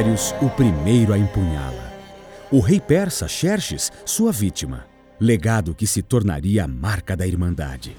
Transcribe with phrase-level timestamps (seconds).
[0.00, 1.92] Darius, o primeiro a empunhá-la.
[2.50, 4.86] O rei persa Xerxes, sua vítima.
[5.20, 7.94] Legado que se tornaria a marca da Irmandade.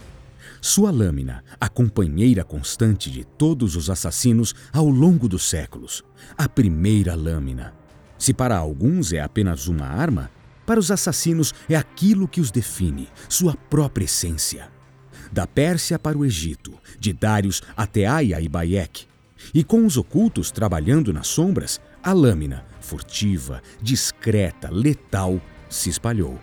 [0.59, 6.03] Sua lâmina, a companheira constante de todos os assassinos ao longo dos séculos.
[6.35, 7.71] A primeira lâmina.
[8.17, 10.31] Se para alguns é apenas uma arma,
[10.65, 14.69] para os assassinos é aquilo que os define, sua própria essência.
[15.31, 19.05] Da Pérsia para o Egito, de Darius até Aia e Bayek.
[19.53, 26.39] E com os ocultos trabalhando nas sombras, a lâmina, furtiva, discreta, letal, se espalhou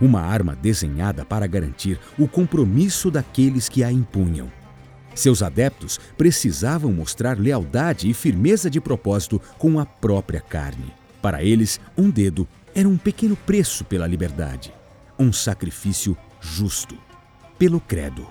[0.00, 4.50] uma arma desenhada para garantir o compromisso daqueles que a impunham.
[5.14, 10.94] Seus adeptos precisavam mostrar lealdade e firmeza de propósito com a própria carne.
[11.20, 14.72] Para eles, um dedo era um pequeno preço pela liberdade,
[15.18, 16.96] um sacrifício justo,
[17.58, 18.26] pelo credo.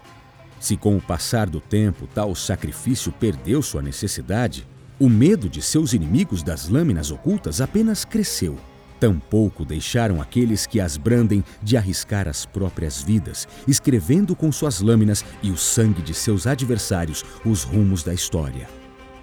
[0.60, 4.66] Se com o passar do tempo tal sacrifício perdeu sua necessidade,
[5.00, 8.58] o medo de seus inimigos das lâminas ocultas apenas cresceu.
[9.00, 15.24] Tampouco deixaram aqueles que as brandem de arriscar as próprias vidas, escrevendo com suas lâminas
[15.42, 18.68] e o sangue de seus adversários os rumos da história.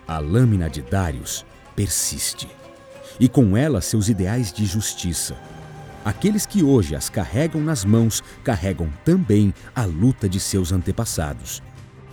[0.09, 2.49] A lâmina de Darius persiste,
[3.21, 5.37] e com ela seus ideais de justiça.
[6.03, 11.63] Aqueles que hoje as carregam nas mãos carregam também a luta de seus antepassados,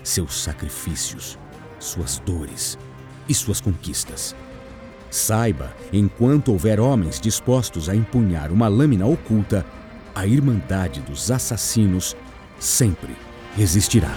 [0.03, 1.39] seus sacrifícios,
[1.79, 2.77] suas dores
[3.27, 4.35] e suas conquistas.
[5.09, 9.65] Saiba, enquanto houver homens dispostos a empunhar uma lâmina oculta,
[10.15, 12.15] a Irmandade dos Assassinos
[12.59, 13.15] sempre
[13.55, 14.11] resistirá.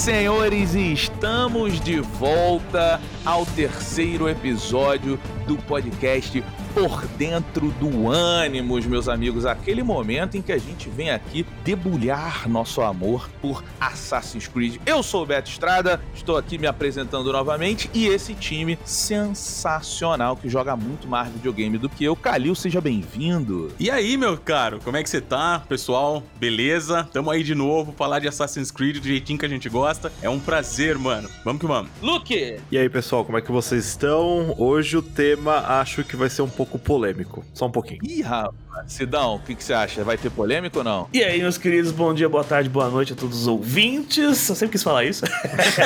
[0.00, 9.44] Senhores, estamos de volta ao terceiro episódio do podcast por dentro do ânimos, meus amigos,
[9.44, 14.80] aquele momento em que a gente vem aqui debulhar nosso amor por Assassin's Creed.
[14.86, 20.48] Eu sou o Beto Estrada, estou aqui me apresentando novamente e esse time sensacional que
[20.48, 22.16] joga muito mais videogame do que eu.
[22.16, 23.72] Calil, seja bem-vindo.
[23.78, 26.22] E aí, meu caro, como é que você tá, pessoal?
[26.38, 27.08] Beleza?
[27.12, 30.12] Tamo aí de novo, falar de Assassin's Creed do jeitinho que a gente gosta.
[30.22, 31.28] É um prazer, mano.
[31.44, 31.90] Vamos que vamos.
[32.02, 32.60] Luke!
[32.70, 34.54] E aí, pessoal, como é que vocês estão?
[34.58, 37.44] Hoje o tema acho que vai ser um pouco polêmico.
[37.52, 38.00] Só um pouquinho.
[38.02, 38.69] Ih, rapaz.
[38.86, 40.02] Sidão, o que, que você acha?
[40.04, 41.08] Vai ter polêmica ou não?
[41.12, 44.48] E aí, meus queridos, bom dia, boa tarde, boa noite a todos os ouvintes.
[44.48, 45.24] Eu sempre quis falar isso.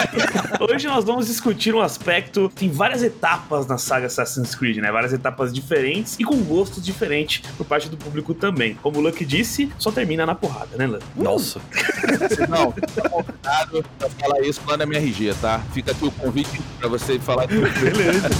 [0.61, 2.50] Hoje nós vamos discutir um aspecto.
[2.55, 4.91] Tem várias etapas na saga Assassin's Creed, né?
[4.91, 8.75] Várias etapas diferentes e com gostos diferentes por parte do público também.
[8.83, 11.05] Como o Luck disse, só termina na porrada, né, Luck?
[11.17, 11.61] Nossa.
[12.31, 15.61] Sidão, tá convidado pra falar isso lá na minha RG, tá?
[15.73, 17.47] Fica aqui o convite pra você falar.
[17.49, 18.31] Beleza.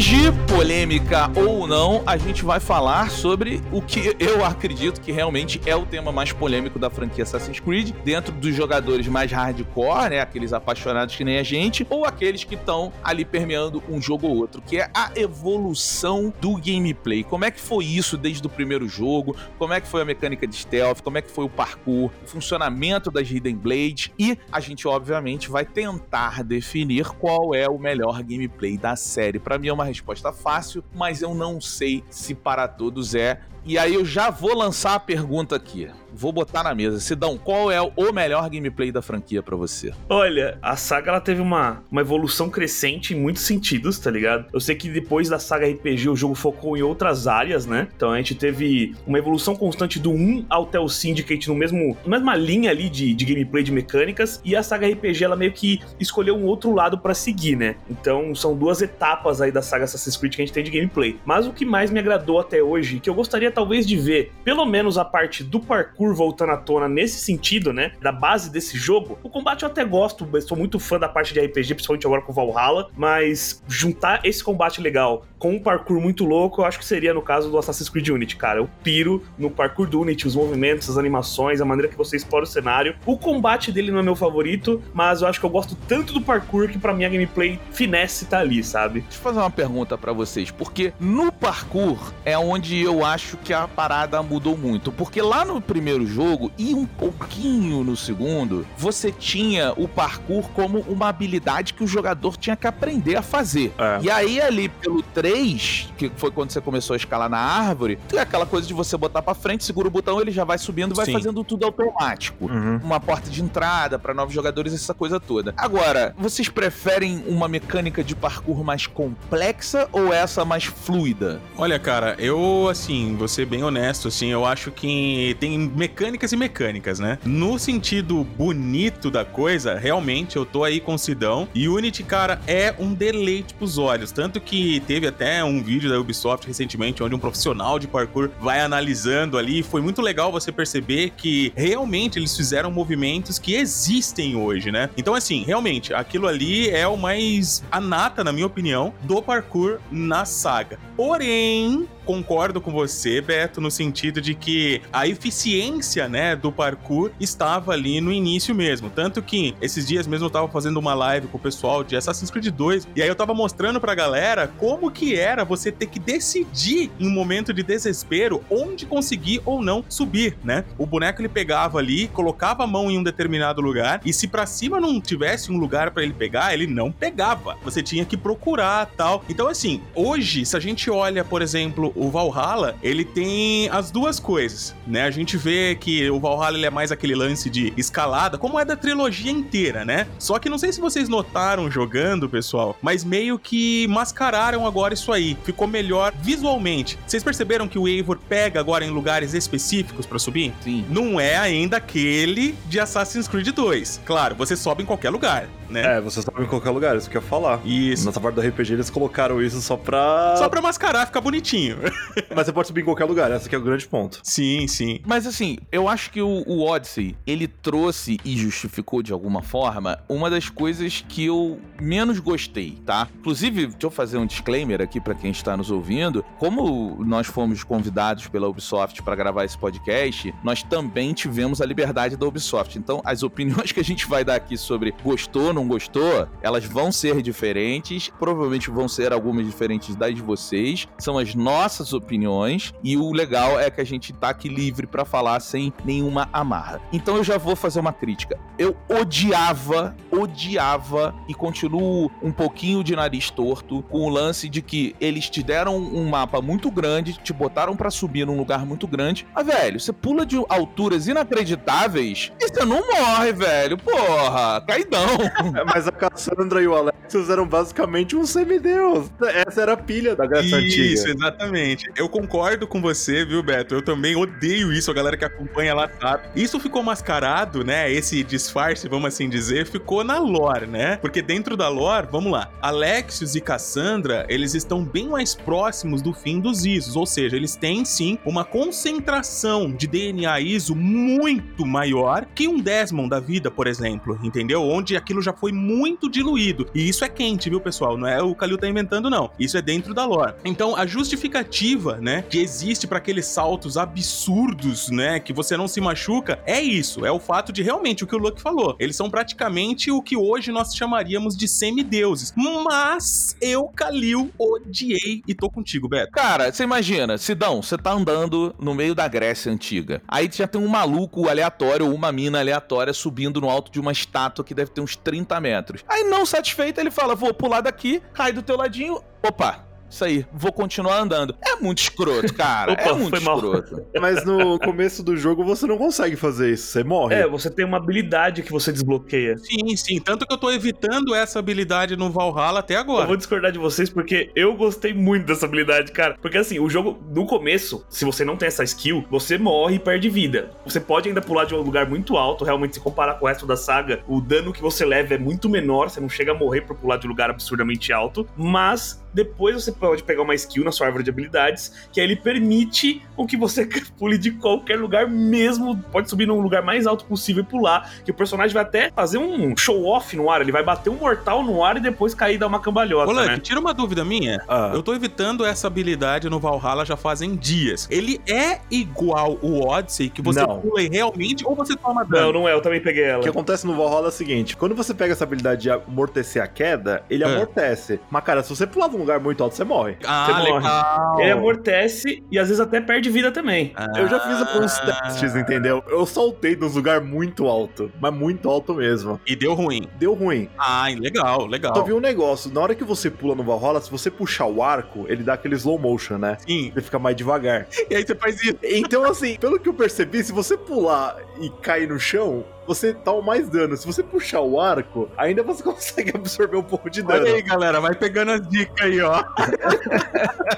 [0.00, 5.60] Hoje, polêmica ou não, a gente vai falar sobre o que eu acredito que realmente
[5.66, 10.20] é o tema mais polêmico da franquia Assassin's Creed, dentro dos jogadores mais hardcore, né,
[10.20, 14.38] aqueles apaixonados que nem a gente, ou aqueles que estão ali permeando um jogo ou
[14.38, 17.22] outro, que é a evolução do gameplay.
[17.22, 19.36] Como é que foi isso desde o primeiro jogo?
[19.58, 21.02] Como é que foi a mecânica de stealth?
[21.02, 22.10] Como é que foi o parkour?
[22.24, 24.10] O funcionamento das Hidden Blades?
[24.18, 29.58] E a gente, obviamente, vai tentar definir qual é o melhor gameplay da série para
[29.58, 33.40] mim é uma resposta fácil, mas eu não sei se para todos é.
[33.64, 37.00] E aí eu já vou lançar a pergunta aqui vou botar na mesa.
[37.00, 39.92] Sidão, qual é o melhor gameplay da franquia para você?
[40.08, 44.46] Olha, a saga ela teve uma, uma evolução crescente em muitos sentidos, tá ligado?
[44.52, 47.88] Eu sei que depois da saga RPG o jogo focou em outras áreas, né?
[47.96, 52.34] Então a gente teve uma evolução constante do 1 até o Syndicate no mesmo, mesma
[52.36, 56.36] linha ali de, de gameplay de mecânicas, e a saga RPG ela meio que escolheu
[56.36, 57.76] um outro lado para seguir, né?
[57.88, 61.18] Então são duas etapas aí da saga Assassin's Creed que a gente tem de gameplay.
[61.24, 64.64] Mas o que mais me agradou até hoje, que eu gostaria talvez de ver, pelo
[64.64, 67.92] menos a parte do parkour parkour voltando à tona nesse sentido, né?
[68.00, 69.18] Da base desse jogo.
[69.22, 72.32] O combate eu até gosto, sou muito fã da parte de RPG, principalmente agora com
[72.32, 77.14] Valhalla, mas juntar esse combate legal com um parkour muito louco, eu acho que seria
[77.14, 78.60] no caso do Assassin's Creed Unity, cara.
[78.60, 82.44] Eu piro no parkour do Unity, os movimentos, as animações, a maneira que você explora
[82.44, 82.94] o cenário.
[83.06, 86.20] O combate dele não é meu favorito, mas eu acho que eu gosto tanto do
[86.20, 89.00] parkour que para mim a gameplay finesse tá ali, sabe?
[89.00, 93.52] Deixa eu fazer uma pergunta para vocês, porque no parkour é onde eu acho que
[93.52, 94.92] a parada mudou muito.
[94.92, 100.80] Porque lá no primeiro jogo e um pouquinho no segundo, você tinha o parkour como
[100.88, 103.72] uma habilidade que o jogador tinha que aprender a fazer.
[103.78, 103.98] É.
[104.02, 108.18] E aí, ali pelo 3, que foi quando você começou a escalar na árvore, tem
[108.18, 111.06] aquela coisa de você botar pra frente, segura o botão, ele já vai subindo, vai
[111.06, 111.12] Sim.
[111.12, 112.80] fazendo tudo automático Uhum.
[112.82, 115.52] uma porta de entrada para novos jogadores, essa coisa toda.
[115.56, 121.40] Agora, vocês preferem uma mecânica de parkour mais complexa ou essa mais fluida?
[121.56, 126.36] Olha, cara, eu, assim, vou ser bem honesto, assim, eu acho que tem mecânicas e
[126.36, 127.18] mecânicas, né?
[127.24, 131.48] No sentido bonito da coisa, realmente, eu tô aí com o Sidão.
[131.54, 134.12] E Unity, cara, é um deleite pros olhos.
[134.12, 138.60] Tanto que teve até um vídeo da Ubisoft recentemente, onde um profissional de parkour vai
[138.60, 139.62] analisando ali.
[139.62, 144.90] Foi muito legal você perceber que realmente eles fizeram movimentos que existem hoje, né?
[144.96, 149.78] Então, assim, realmente, aquilo ali é o mais a nata, na minha opinião, do parkour
[149.90, 150.78] na saga.
[150.96, 157.72] Porém, concordo com você, Beto, no sentido de que a eficiência, né, do parkour estava
[157.72, 158.90] ali no início mesmo.
[158.90, 162.28] Tanto que esses dias mesmo eu tava fazendo uma live com o pessoal de Assassin's
[162.28, 166.00] Creed 2 e aí eu tava mostrando pra galera como que era você ter que
[166.00, 170.64] decidir em um momento de desespero onde conseguir ou não subir, né?
[170.76, 174.46] O boneco ele pegava ali, colocava a mão em um determinado lugar e se pra
[174.46, 177.56] cima não tivesse um lugar pra ele pegar, ele não pegava.
[177.62, 179.24] Você tinha que procurar, tal.
[179.28, 184.18] Então assim, hoje se a gente olha, por exemplo, o Valhalla, ele tem as duas
[184.18, 185.02] coisas, né?
[185.02, 188.64] A gente vê que o Valhalla ele é mais aquele lance de escalada, como é
[188.64, 190.06] da trilogia inteira, né?
[190.18, 195.12] Só que não sei se vocês notaram jogando, pessoal, mas meio que mascararam agora isso
[195.12, 195.36] aí.
[195.44, 196.98] Ficou melhor visualmente.
[197.06, 200.54] Vocês perceberam que o Eivor pega agora em lugares específicos pra subir?
[200.62, 200.86] Sim.
[200.88, 204.00] Não é ainda aquele de Assassin's Creed 2.
[204.06, 205.96] Claro, você sobe em qualquer lugar, né?
[205.96, 207.60] É, você sabe em qualquer lugar, isso que eu ia falar.
[207.64, 208.06] Isso.
[208.06, 210.34] Nessa parte do RPG eles colocaram isso só pra.
[210.36, 211.76] Só pra mascarar, ficar bonitinho.
[212.34, 214.20] Mas você pode subir em qualquer lugar, esse que é o grande ponto.
[214.22, 215.00] sim, sim.
[215.06, 219.98] Mas assim, eu acho que o, o Odyssey, ele trouxe e justificou de alguma forma
[220.08, 223.08] uma das coisas que eu menos gostei, tá?
[223.18, 226.24] Inclusive, deixa eu fazer um disclaimer aqui pra quem está nos ouvindo.
[226.38, 232.16] Como nós fomos convidados pela Ubisoft pra gravar esse podcast, nós também tivemos a liberdade
[232.16, 232.78] da Ubisoft.
[232.78, 236.92] Então, as opiniões que a gente vai dar aqui sobre gostou, não gostou, elas vão
[236.92, 240.88] ser diferentes, provavelmente vão ser algumas diferentes das de vocês.
[240.98, 245.04] São as nossas opiniões e o legal é que a gente tá aqui livre pra
[245.04, 246.80] falar sem nenhuma amarra.
[246.92, 248.38] Então eu já vou fazer uma crítica.
[248.58, 254.94] Eu odiava, odiava e continuo um pouquinho de nariz torto com o lance de que
[255.00, 259.26] eles te deram um mapa muito grande, te botaram pra subir num lugar muito grande.
[259.34, 263.78] Mas, velho, você pula de alturas inacreditáveis e você não morre, velho.
[263.78, 265.08] Porra, caidão.
[265.54, 269.10] É, mas a Cassandra e o Alexis eram basicamente um semideus.
[269.46, 271.10] Essa era a pilha da Grécia Isso, Antiga.
[271.10, 271.90] exatamente.
[271.96, 273.74] Eu concordo com você, viu, Beto?
[273.74, 276.28] Eu também odeio isso, a galera que acompanha lá sabe.
[276.36, 277.90] Isso ficou mascarado, né?
[277.92, 280.96] Esse disfarce, vamos assim dizer, ficou na lore, né?
[280.98, 286.12] Porque dentro da lore, vamos lá, Alexios e Cassandra, eles estão bem mais próximos do
[286.12, 292.26] fim dos ISOs, ou seja, eles têm sim uma concentração de DNA ISO muito maior
[292.34, 294.62] que um Desmond da vida, por exemplo, entendeu?
[294.62, 296.68] Onde aquilo já foi muito diluído.
[296.74, 297.96] E isso é quente, viu, pessoal?
[297.96, 299.30] Não é o Kalil tá inventando, não.
[299.38, 300.34] Isso é dentro da lore.
[300.44, 305.80] Então, a justificativa, né, que existe para aqueles saltos absurdos, né, que você não se
[305.80, 307.04] machuca, é isso.
[307.04, 308.76] É o fato de realmente o que o Luke falou.
[308.78, 312.32] Eles são praticamente o que hoje nós chamaríamos de semideuses.
[312.36, 316.12] Mas eu, Kalil, odiei e tô contigo, Beto.
[316.12, 320.02] Cara, você imagina, Sidão, você tá andando no meio da Grécia Antiga.
[320.06, 324.44] Aí já tem um maluco aleatório uma mina aleatória subindo no alto de uma estátua
[324.44, 325.84] que deve ter uns 30 metros.
[325.86, 329.04] Aí, não satisfeito, ele fala: vou pular daqui, cai do teu ladinho.
[329.22, 331.34] Opa, isso aí, vou continuar andando.
[331.44, 332.72] É muito escroto, cara.
[332.72, 333.36] Opa, é muito foi mal.
[333.36, 333.86] escroto.
[334.00, 337.14] Mas no começo do jogo você não consegue fazer isso, você morre.
[337.16, 339.36] É, você tem uma habilidade que você desbloqueia.
[339.38, 340.00] Sim, sim.
[340.00, 343.06] Tanto que eu tô evitando essa habilidade no Valhalla até Eu agora.
[343.06, 346.16] vou discordar de vocês porque eu gostei muito dessa habilidade, cara.
[346.20, 349.78] Porque assim, o jogo, no começo, se você não tem essa skill, você morre e
[349.78, 350.50] perde vida.
[350.64, 353.46] Você pode ainda pular de um lugar muito alto, realmente, se comparar com o resto
[353.46, 356.62] da saga, o dano que você leva é muito menor, você não chega a morrer
[356.62, 360.72] por pular de um lugar absurdamente alto, mas depois você pode pegar uma skill na
[360.72, 363.66] sua árvore de habilidades, que aí ele permite com que você
[363.98, 368.10] pule de qualquer lugar mesmo, pode subir num lugar mais alto possível e pular, que
[368.10, 371.64] o personagem vai até fazer um show-off no ar, ele vai bater um mortal no
[371.64, 373.38] ar e depois cair e dar uma cambalhota, Ô, Luck, né?
[373.38, 374.42] tira uma dúvida minha.
[374.48, 374.70] Ah.
[374.74, 377.86] Eu tô evitando essa habilidade no Valhalla já fazem dias.
[377.90, 380.60] Ele é igual o Odyssey, que você Não.
[380.60, 382.32] pula e realmente, ou você toma Não, dano?
[382.32, 383.22] não é, eu também peguei O ela.
[383.22, 386.46] que acontece no Valhalla é o seguinte: quando você pega essa habilidade de amortecer a
[386.46, 387.26] queda, ele É.
[387.26, 388.00] amortece.
[388.10, 389.96] Mas, cara, se você pular de lugar muito alto, você morre.
[390.06, 390.52] Ah, Você morre.
[390.54, 391.20] legal.
[391.20, 393.72] Ele amortece e às vezes até perde vida também.
[393.96, 395.02] Eu já fiz alguns Ah.
[395.02, 395.82] testes, entendeu?
[395.88, 399.20] Eu soltei nos lugar muito alto, mas muito alto mesmo.
[399.26, 399.88] E deu ruim.
[399.98, 400.48] Deu ruim.
[400.58, 401.74] Ah, legal, legal.
[401.74, 404.62] Só vi um negócio, na hora que você pula no Valhalla, se você puxar o
[404.62, 406.36] arco, ele dá aquele slow motion, né?
[406.46, 406.70] Sim.
[406.74, 407.66] Ele fica mais devagar.
[407.90, 408.56] E aí você faz isso.
[408.62, 413.20] Então, assim, pelo que eu percebi, se você pular e cair no chão, você toma
[413.20, 413.76] mais dano.
[413.76, 417.24] Se você puxar o arco, ainda você consegue absorver um pouco de dano.
[417.24, 419.24] Olha aí, galera, vai pegando as dicas aí, ó.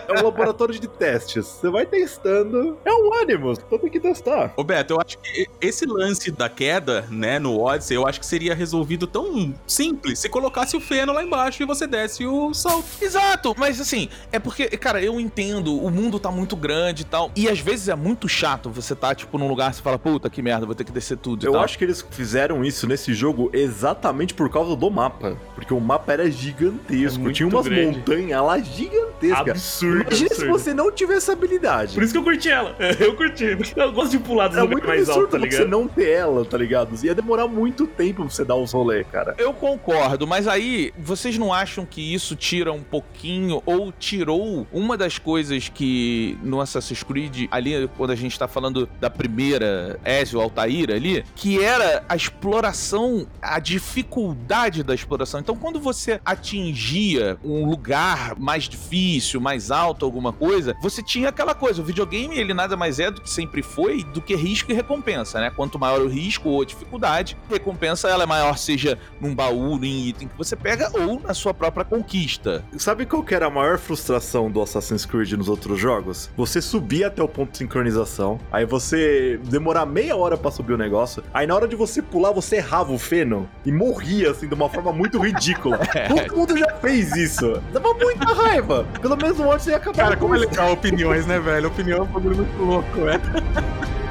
[0.09, 1.47] É um laboratório de testes.
[1.47, 2.76] Você vai testando.
[2.85, 4.52] É um Animus, então tem que testar.
[4.57, 8.26] Ô Beto, eu acho que esse lance da queda, né, no Odyssey, eu acho que
[8.26, 12.85] seria resolvido tão simples se colocasse o feno lá embaixo e você desce o salto.
[13.00, 17.31] Exato, mas assim, é porque, cara, eu entendo, o mundo tá muito grande e tal.
[17.37, 20.28] E às vezes é muito chato você tá, tipo, num lugar e você fala, puta
[20.28, 21.62] que merda, vou ter que descer tudo e Eu tal.
[21.62, 25.37] acho que eles fizeram isso nesse jogo exatamente por causa do mapa.
[25.54, 27.28] Porque o mapa era gigantesco.
[27.28, 27.99] É Tinha umas grande.
[27.99, 29.49] montanhas lá gigantescas.
[29.50, 30.00] Absurdo.
[30.02, 30.52] Imagina se absurdo.
[30.52, 31.94] você não tivesse essa habilidade.
[31.94, 32.75] Por isso que eu curti ela.
[32.99, 33.56] Eu curti.
[33.76, 35.68] Eu gosto de pular dos É lugares muito mais absurdo altos, tá você ligado?
[35.71, 37.04] não ter ela, tá ligado?
[37.04, 39.35] Ia demorar muito tempo pra você dar os rolê, cara.
[39.38, 44.97] Eu concordo, mas aí vocês não acham que isso tira um pouquinho ou tirou uma
[44.97, 50.40] das coisas que no Assassin's Creed, ali quando a gente tá falando da primeira Ezio
[50.40, 55.40] Altair ali, que era a exploração, a dificuldade da exploração.
[55.40, 61.54] Então quando você atingia um lugar mais difícil, mais alto, alguma coisa, você tinha aquela
[61.54, 64.75] coisa, o videogame ele nada mais é do que sempre foi do que risco e
[64.75, 65.50] recompensa, né?
[65.50, 69.72] Quanto maior o risco ou a dificuldade, a recompensa ela é maior, seja num baú,
[69.82, 72.64] em item que você pega ou na sua própria conquista.
[72.76, 76.30] Sabe qual que era a maior frustração do Assassin's Creed nos outros jogos?
[76.37, 80.78] Você subia até o ponto de sincronização, aí você demorar meia hora pra subir o
[80.78, 84.55] negócio, aí na hora de você pular, você errava o feno e morria, assim, de
[84.55, 85.79] uma forma muito ridícula.
[86.09, 87.62] Todo mundo já fez isso.
[87.73, 88.87] Dava muita raiva.
[89.00, 91.69] Pelo menos o Odyssey ia acabar Cara, com como é legal opiniões, né, velho?
[91.69, 93.23] Opinião é um bagulho muito louco, velho.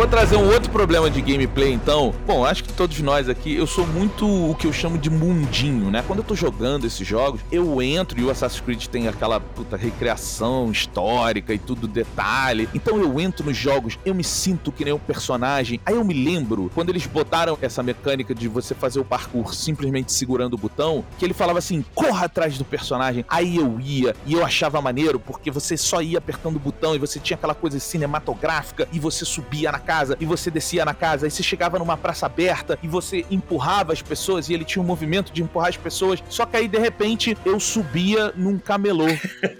[0.00, 2.14] vou trazer um outro problema de gameplay, então.
[2.26, 5.90] Bom, acho que todos nós aqui, eu sou muito o que eu chamo de mundinho,
[5.90, 6.02] né?
[6.06, 9.76] Quando eu tô jogando esses jogos, eu entro e o Assassin's Creed tem aquela puta
[9.76, 12.66] recreação histórica e tudo detalhe.
[12.72, 15.78] Então eu entro nos jogos, eu me sinto que nem um personagem.
[15.84, 20.14] Aí eu me lembro quando eles botaram essa mecânica de você fazer o parkour simplesmente
[20.14, 23.22] segurando o botão, que ele falava assim: corra atrás do personagem.
[23.28, 26.98] Aí eu ia e eu achava maneiro porque você só ia apertando o botão e
[26.98, 31.26] você tinha aquela coisa cinematográfica e você subia na casa e você descia na casa
[31.26, 34.86] e você chegava numa praça aberta e você empurrava as pessoas e ele tinha um
[34.86, 36.22] movimento de empurrar as pessoas.
[36.28, 39.08] Só que aí de repente eu subia num camelô.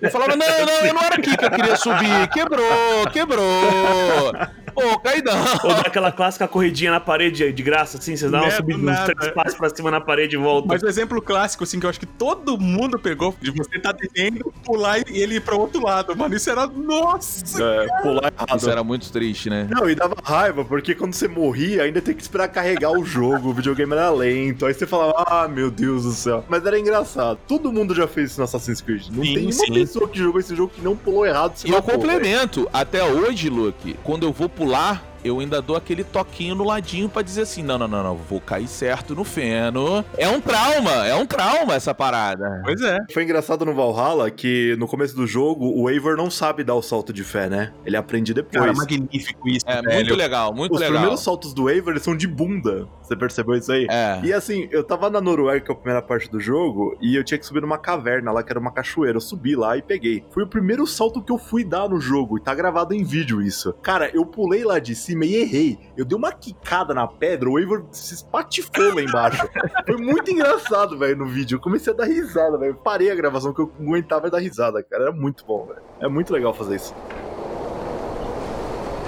[0.00, 2.28] Eu falava: não, não, não era aqui que eu queria subir.
[2.32, 4.32] Quebrou, quebrou.
[4.74, 5.34] Pô, cai não.
[5.64, 8.78] Ou dá aquela clássica corridinha na parede de graça, assim, você dá uma Né, subida
[8.78, 10.68] do uns três passos pra cima na parede e volta.
[10.68, 13.92] Mas o exemplo clássico, assim, que eu acho que todo mundo pegou, de você tá
[13.92, 16.34] descendo, pular e ele ir pra outro lado, mano.
[16.34, 16.66] Isso era.
[16.66, 17.62] Nossa!
[17.62, 18.56] É, pular errado.
[18.58, 19.66] Isso era muito triste, né?
[19.70, 23.50] Não, e dava raiva, porque quando você morria, ainda tem que esperar carregar o jogo,
[23.50, 26.44] o videogame era lento, aí você falava, ah, meu Deus do céu.
[26.48, 27.38] Mas era engraçado.
[27.46, 29.08] Todo mundo já fez isso no Assassin's Creed.
[29.10, 29.72] Não Sim, tem uma sim.
[29.72, 31.54] pessoa que jogou esse jogo que não pulou errado.
[31.64, 31.82] E eu velho.
[31.82, 37.08] complemento, até hoje, Luke, quando eu vou pular, eu ainda dou aquele toquinho no ladinho
[37.08, 40.04] pra dizer assim: não, não, não, não, vou cair certo no feno.
[40.16, 42.60] É um trauma, é um trauma essa parada.
[42.64, 42.98] Pois é.
[43.12, 46.82] Foi engraçado no Valhalla que no começo do jogo o Eivor não sabe dar o
[46.82, 47.72] salto de fé, né?
[47.84, 48.60] Ele aprende depois.
[48.60, 49.94] Cara, magnífico isso, É velho.
[49.94, 50.94] muito legal, muito Os legal.
[50.94, 52.88] primeiros saltos do Eivor eles são de bunda.
[53.02, 53.86] Você percebeu isso aí?
[53.90, 54.20] É.
[54.22, 57.24] E assim, eu tava na Noruega, que é a primeira parte do jogo, e eu
[57.24, 59.16] tinha que subir numa caverna lá, que era uma cachoeira.
[59.16, 60.24] Eu subi lá e peguei.
[60.30, 63.42] Foi o primeiro salto que eu fui dar no jogo, e tá gravado em vídeo
[63.42, 63.72] isso.
[63.82, 65.78] Cara, eu pulei lá de cima e errei.
[65.96, 69.48] Eu dei uma quicada na pedra, o Eivor se espatifou lá embaixo.
[69.86, 71.56] Foi muito engraçado, velho, no vídeo.
[71.56, 72.74] Eu comecei a dar risada, velho.
[72.74, 75.04] Parei a gravação que eu aguentava dar risada, cara.
[75.04, 75.82] Era muito bom, velho.
[76.00, 76.94] É muito legal fazer isso.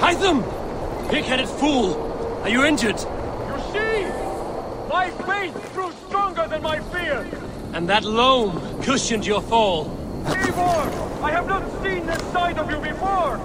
[0.00, 0.42] Hytham!
[1.10, 1.96] Pig-headed fool!
[2.42, 2.98] Are you injured?
[2.98, 4.04] You see?
[4.88, 7.24] My faith grew stronger than my fear.
[7.72, 9.86] And that loam cushioned your fall.
[10.24, 13.38] Eivor, I have not seen this side of you before.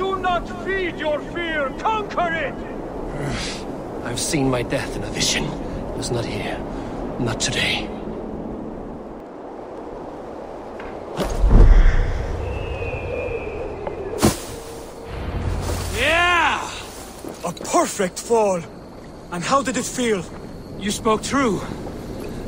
[0.00, 1.68] Do not feed your fear.
[1.78, 2.54] Conquer it.
[4.06, 5.44] I've seen my death in a vision.
[5.44, 6.58] It was not here.
[7.18, 7.86] Not today.
[15.98, 16.70] Yeah!
[17.44, 18.62] A perfect fall.
[19.32, 20.24] And how did it feel?
[20.78, 21.60] You spoke true.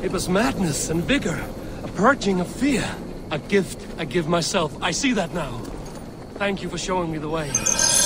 [0.01, 1.39] It was madness and vigor,
[1.83, 2.83] a purging of fear.
[3.29, 4.75] A gift I give myself.
[4.81, 5.61] I see that now.
[6.35, 8.02] Thank you for showing me the way.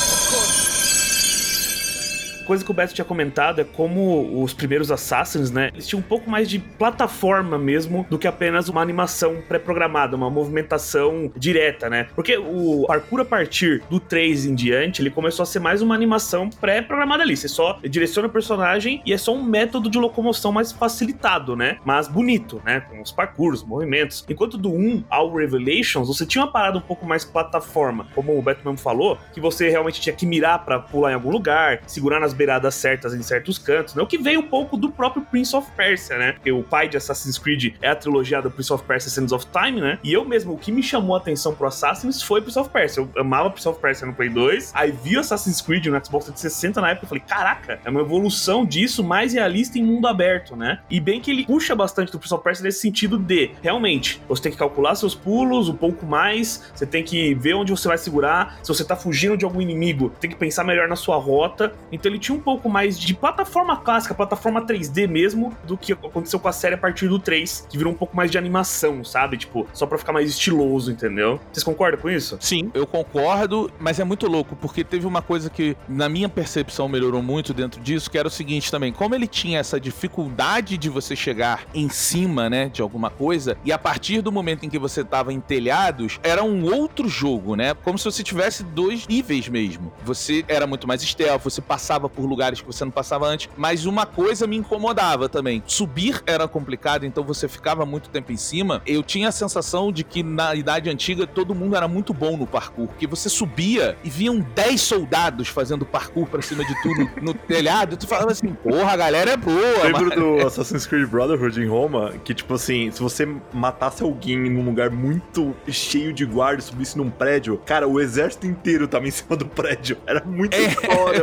[2.47, 5.69] Coisa que o Beto tinha comentado é como os primeiros Assassins, né?
[5.73, 10.29] Eles tinham um pouco mais de plataforma mesmo do que apenas uma animação pré-programada, uma
[10.29, 12.07] movimentação direta, né?
[12.15, 15.93] Porque o parkour a partir do 3 em diante, ele começou a ser mais uma
[15.93, 17.35] animação pré-programada ali.
[17.35, 21.77] Você só direciona o personagem e é só um método de locomoção mais facilitado, né?
[21.83, 22.79] Mas bonito, né?
[22.79, 24.23] Com os parkours, movimentos.
[24.29, 28.41] Enquanto do 1 ao Revelations, você tinha uma parada um pouco mais plataforma, como o
[28.41, 32.21] Beto mesmo falou, que você realmente tinha que mirar para pular em algum lugar, segurar
[32.21, 34.01] nas beiradas certas em certos cantos, né?
[34.01, 36.31] O que veio um pouco do próprio Prince of Persia, né?
[36.33, 39.47] Porque o pai de Assassin's Creed é a trilogia do Prince of Persia Sands of
[39.47, 39.99] Time, né?
[40.03, 43.01] E eu mesmo, o que me chamou a atenção pro Assassin's foi Prince of Persia.
[43.01, 46.81] Eu amava Prince of Persia no Play 2, aí vi Assassin's Creed no Xbox 360
[46.81, 50.79] na época e falei, caraca, é uma evolução disso mais realista em mundo aberto, né?
[50.89, 54.43] E bem que ele puxa bastante do Prince of Persia nesse sentido de, realmente, você
[54.43, 57.97] tem que calcular seus pulos um pouco mais, você tem que ver onde você vai
[57.97, 61.73] segurar, se você tá fugindo de algum inimigo, tem que pensar melhor na sua rota.
[61.91, 66.37] Então ele tinha um pouco mais de plataforma clássica, plataforma 3D mesmo, do que aconteceu
[66.39, 69.37] com a série a partir do 3, que virou um pouco mais de animação, sabe?
[69.37, 71.39] Tipo, só pra ficar mais estiloso, entendeu?
[71.51, 72.37] Vocês concordam com isso?
[72.41, 76.89] Sim, eu concordo, mas é muito louco, porque teve uma coisa que, na minha percepção,
[76.89, 80.89] melhorou muito dentro disso, que era o seguinte também: como ele tinha essa dificuldade de
[80.89, 84.77] você chegar em cima, né, de alguma coisa, e a partir do momento em que
[84.77, 87.73] você tava em telhados, era um outro jogo, né?
[87.73, 89.93] Como se você tivesse dois níveis mesmo.
[90.03, 93.85] Você era muito mais stealth, você passava por lugares que você não passava antes, mas
[93.85, 95.61] uma coisa me incomodava também.
[95.67, 98.81] Subir era complicado, então você ficava muito tempo em cima.
[98.87, 102.47] Eu tinha a sensação de que na idade antiga todo mundo era muito bom no
[102.47, 107.35] parkour, porque você subia e viam 10 soldados fazendo parkour pra cima de tudo no
[107.35, 109.83] telhado, e tu falava assim, porra, a galera é boa.
[109.83, 110.19] Lembro mas...
[110.19, 114.89] do Assassin's Creed Brotherhood em Roma, que tipo assim, se você matasse alguém num lugar
[114.89, 119.45] muito cheio de guardas, subisse num prédio, cara, o exército inteiro tava em cima do
[119.45, 119.97] prédio.
[120.07, 120.67] Era muito É.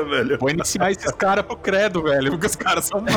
[0.05, 0.39] velho.
[0.39, 0.51] Vou
[0.91, 3.15] ensinar esses caras pro credo, velho, porque os caras são bons.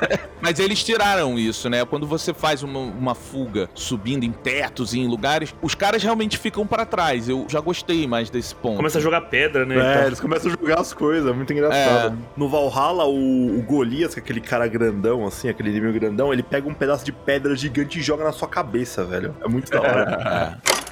[0.40, 1.84] Mas eles tiraram isso, né?
[1.84, 6.38] Quando você faz uma, uma fuga subindo em tetos e em lugares, os caras realmente
[6.38, 7.28] ficam pra trás.
[7.28, 8.76] Eu já gostei mais desse ponto.
[8.76, 9.74] Começa a jogar pedra, né?
[9.76, 12.16] É, Então- eles começam a jogar as coisas, é muito engraçado.
[12.36, 16.42] No Valhalla, o, o Golias, que é aquele cara grandão, assim, aquele inimigo grandão, ele
[16.42, 19.34] pega um pedaço de pedra gigante e joga na sua cabeça, velho.
[19.44, 20.58] É muito da hora.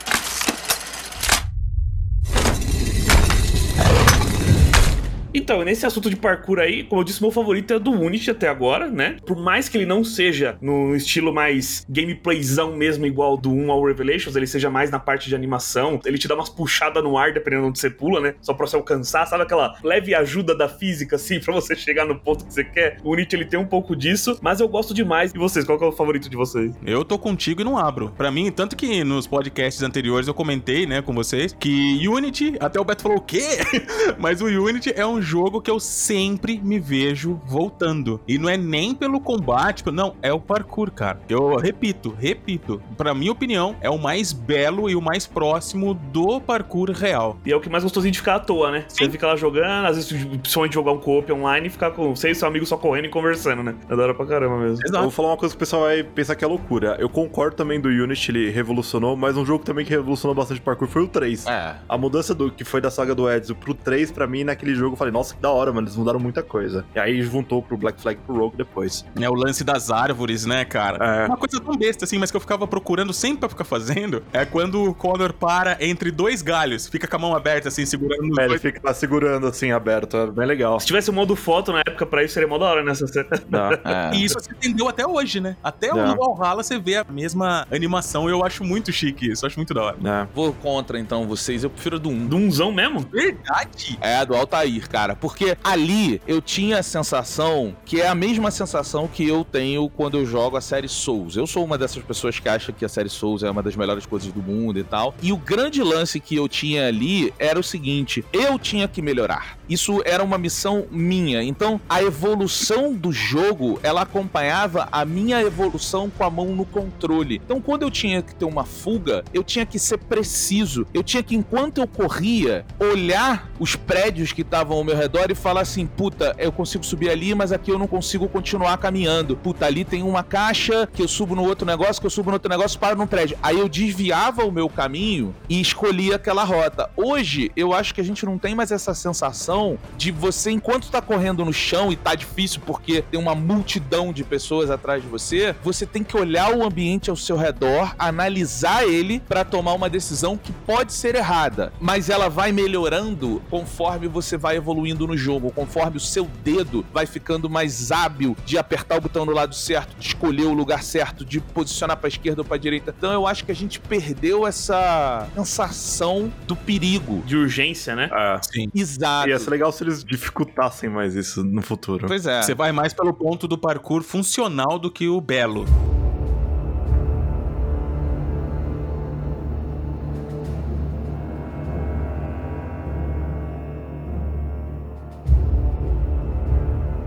[5.33, 8.49] Então, nesse assunto de parkour aí, como eu disse, meu favorito é do Unity até
[8.49, 9.17] agora, né?
[9.27, 13.85] Por mais que ele não seja no estilo mais gameplayzão mesmo, igual do 1 ao
[13.85, 17.33] Revelations, ele seja mais na parte de animação, ele te dá umas puxadas no ar
[17.33, 18.35] dependendo de onde você pula, né?
[18.41, 22.19] Só pra você alcançar, sabe aquela leve ajuda da física, assim, pra você chegar no
[22.19, 22.99] ponto que você quer?
[23.05, 25.33] O Unity, ele tem um pouco disso, mas eu gosto demais.
[25.35, 26.75] E vocês, qual que é o favorito de vocês?
[26.85, 28.13] Eu tô contigo e não abro.
[28.17, 32.81] Pra mim, tanto que nos podcasts anteriores eu comentei, né, com vocês, que Unity, até
[32.81, 33.43] o Beto falou o quê?
[34.19, 38.21] Mas o Unity é um jogo que eu sempre me vejo voltando.
[38.27, 41.21] E não é nem pelo combate, não, é o parkour, cara.
[41.29, 42.81] Eu repito, repito.
[42.97, 47.39] Pra minha opinião, é o mais belo e o mais próximo do parkour real.
[47.45, 48.85] E é o que mais gostosinho de ficar à toa, né?
[48.89, 52.13] Você fica lá jogando, às vezes sonha de jogar um co-op online e ficar com
[52.13, 53.75] e seu amigo só correndo e conversando, né?
[53.89, 54.85] É da hora pra caramba mesmo.
[54.85, 56.97] Eu vou falar uma coisa que o pessoal vai pensar que é loucura.
[56.99, 60.63] Eu concordo também do Unity, ele revolucionou, mas um jogo também que revolucionou bastante o
[60.63, 61.47] parkour foi o 3.
[61.47, 61.77] É.
[61.89, 64.93] A mudança do que foi da saga do Ezio pro 3, pra mim, naquele jogo,
[64.93, 66.85] eu falei, nossa, que da hora, mano, eles mudaram muita coisa.
[66.95, 69.05] E aí juntou pro Black Flag e pro Rogue depois.
[69.21, 71.05] É o lance das árvores, né, cara?
[71.05, 71.27] É.
[71.27, 74.45] Uma coisa tão besta assim, mas que eu ficava procurando sempre pra ficar fazendo, é
[74.45, 78.43] quando o Connor para entre dois galhos, fica com a mão aberta assim, segurando É,
[78.45, 78.63] ele dois.
[78.63, 80.79] fica lá segurando assim, aberto, é bem legal.
[80.81, 83.29] Se tivesse um modo foto na época pra isso, seria mó da hora nessa cena.
[83.49, 83.79] Dá.
[83.85, 84.17] É.
[84.17, 85.57] E isso se entendeu até hoje, né?
[85.63, 85.93] Até É.
[85.95, 89.73] o Valhalla você vê a mesma animação, eu acho muito chique isso, eu acho muito
[89.75, 89.97] da hora.
[90.05, 90.27] É.
[90.35, 91.65] Vou contra, então, vocês.
[91.65, 92.27] Eu prefiro do 1.
[92.27, 93.01] Dunzão mesmo?
[93.01, 93.99] Verdade!
[94.01, 94.98] É do Altair, cara.
[95.17, 100.19] Porque ali eu tinha a sensação que é a mesma sensação que eu tenho quando
[100.19, 101.37] eu jogo a série Souls.
[101.37, 104.07] Eu sou uma dessas pessoas que acha que a série Souls é uma das melhores
[104.07, 105.15] coisas do mundo e tal.
[105.23, 109.59] E o grande lance que eu tinha ali era o seguinte: eu tinha que melhorar.
[109.69, 111.43] Isso era uma missão minha.
[111.43, 117.41] Então, a evolução do jogo, ela acompanhava a minha evolução com a mão no controle.
[117.45, 120.87] Então, quando eu tinha que ter uma fuga, eu tinha que ser preciso.
[120.95, 125.61] Eu tinha que, enquanto eu corria, olhar os prédios que estavam meu redor e fala
[125.61, 129.37] assim: puta, eu consigo subir ali, mas aqui eu não consigo continuar caminhando.
[129.37, 132.37] Puta, ali tem uma caixa que eu subo no outro negócio, que eu subo no
[132.37, 133.37] outro negócio, paro num prédio.
[133.43, 136.89] Aí eu desviava o meu caminho e escolhia aquela rota.
[136.97, 141.03] Hoje, eu acho que a gente não tem mais essa sensação de você, enquanto tá
[141.03, 145.55] correndo no chão e tá difícil porque tem uma multidão de pessoas atrás de você,
[145.63, 150.37] você tem que olhar o ambiente ao seu redor, analisar ele para tomar uma decisão
[150.37, 155.97] que pode ser errada, mas ela vai melhorando conforme você vai evoluindo no jogo, conforme
[155.97, 160.09] o seu dedo vai ficando mais hábil de apertar o botão no lado certo, de
[160.09, 162.95] escolher o lugar certo, de posicionar para esquerda ou para direita.
[162.97, 167.23] Então eu acho que a gente perdeu essa sensação do perigo.
[167.27, 168.11] De urgência, né?
[168.13, 168.41] É.
[168.43, 168.71] Sim.
[168.75, 169.29] Exato.
[169.29, 172.07] Ia ser legal se eles dificultassem mais isso no futuro.
[172.07, 172.43] Pois é.
[172.43, 175.65] Você vai mais pelo ponto do parkour funcional do que o belo.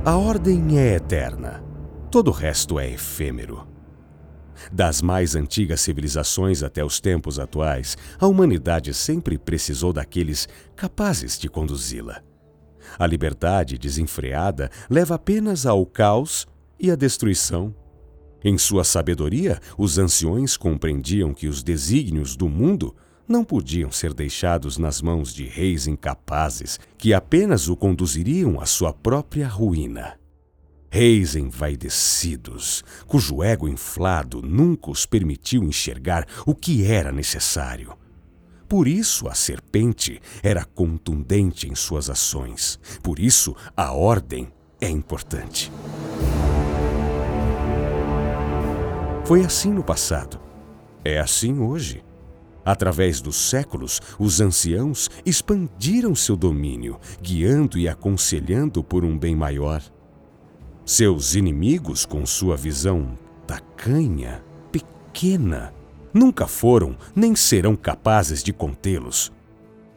[0.04, 1.64] A ordem é eterna.
[2.10, 3.68] Todo o resto é efêmero.
[4.72, 11.48] Das mais antigas civilizações até os tempos atuais, a humanidade sempre precisou daqueles capazes de
[11.48, 12.24] conduzi-la.
[12.98, 16.48] A liberdade desenfreada leva apenas ao caos
[16.80, 17.72] e à destruição.
[18.44, 22.96] Em sua sabedoria, os anciões compreendiam que os desígnios do mundo
[23.32, 28.94] não podiam ser deixados nas mãos de reis incapazes que apenas o conduziriam à sua
[28.94, 30.20] própria ruína.
[30.92, 37.98] Reis envaidecidos, cujo ego inflado nunca os permitiu enxergar o que era necessário.
[38.68, 42.80] Por isso a serpente era contundente em suas ações.
[43.02, 45.72] Por isso a ordem é importante.
[49.26, 50.40] Foi assim no passado.
[51.06, 52.04] É assim hoje.
[52.64, 59.82] Através dos séculos, os anciãos expandiram seu domínio, guiando e aconselhando por um bem maior.
[60.86, 65.74] Seus inimigos, com sua visão tacanha, pequena,
[66.14, 69.32] nunca foram nem serão capazes de contê-los.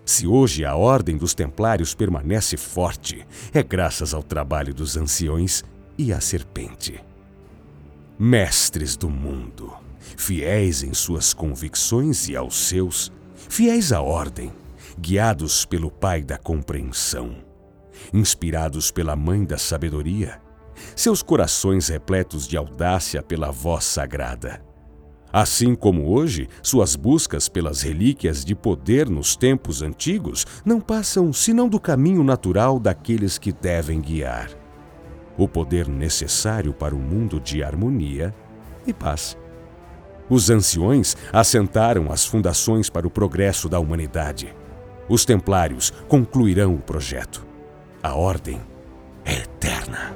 [0.04, 5.64] Se hoje a Ordem dos Templários permanece forte, é graças ao trabalho dos anciões
[5.96, 7.00] e à serpente.
[8.18, 9.72] Mestres do mundo,
[10.16, 13.12] fiéis em suas convicções e aos seus,
[13.48, 14.52] fiéis à Ordem,
[14.98, 17.36] guiados pelo Pai da compreensão,
[18.12, 20.40] inspirados pela Mãe da sabedoria,
[20.96, 24.62] seus corações repletos de audácia pela voz sagrada.
[25.32, 31.68] Assim como hoje, suas buscas pelas relíquias de poder nos tempos antigos não passam senão
[31.68, 34.48] do caminho natural daqueles que devem guiar.
[35.36, 38.32] O poder necessário para um mundo de harmonia
[38.86, 39.36] e paz.
[40.28, 44.54] Os anciões assentaram as fundações para o progresso da humanidade.
[45.08, 47.46] Os templários concluirão o projeto.
[48.02, 48.60] A ordem
[49.24, 50.14] é eterna.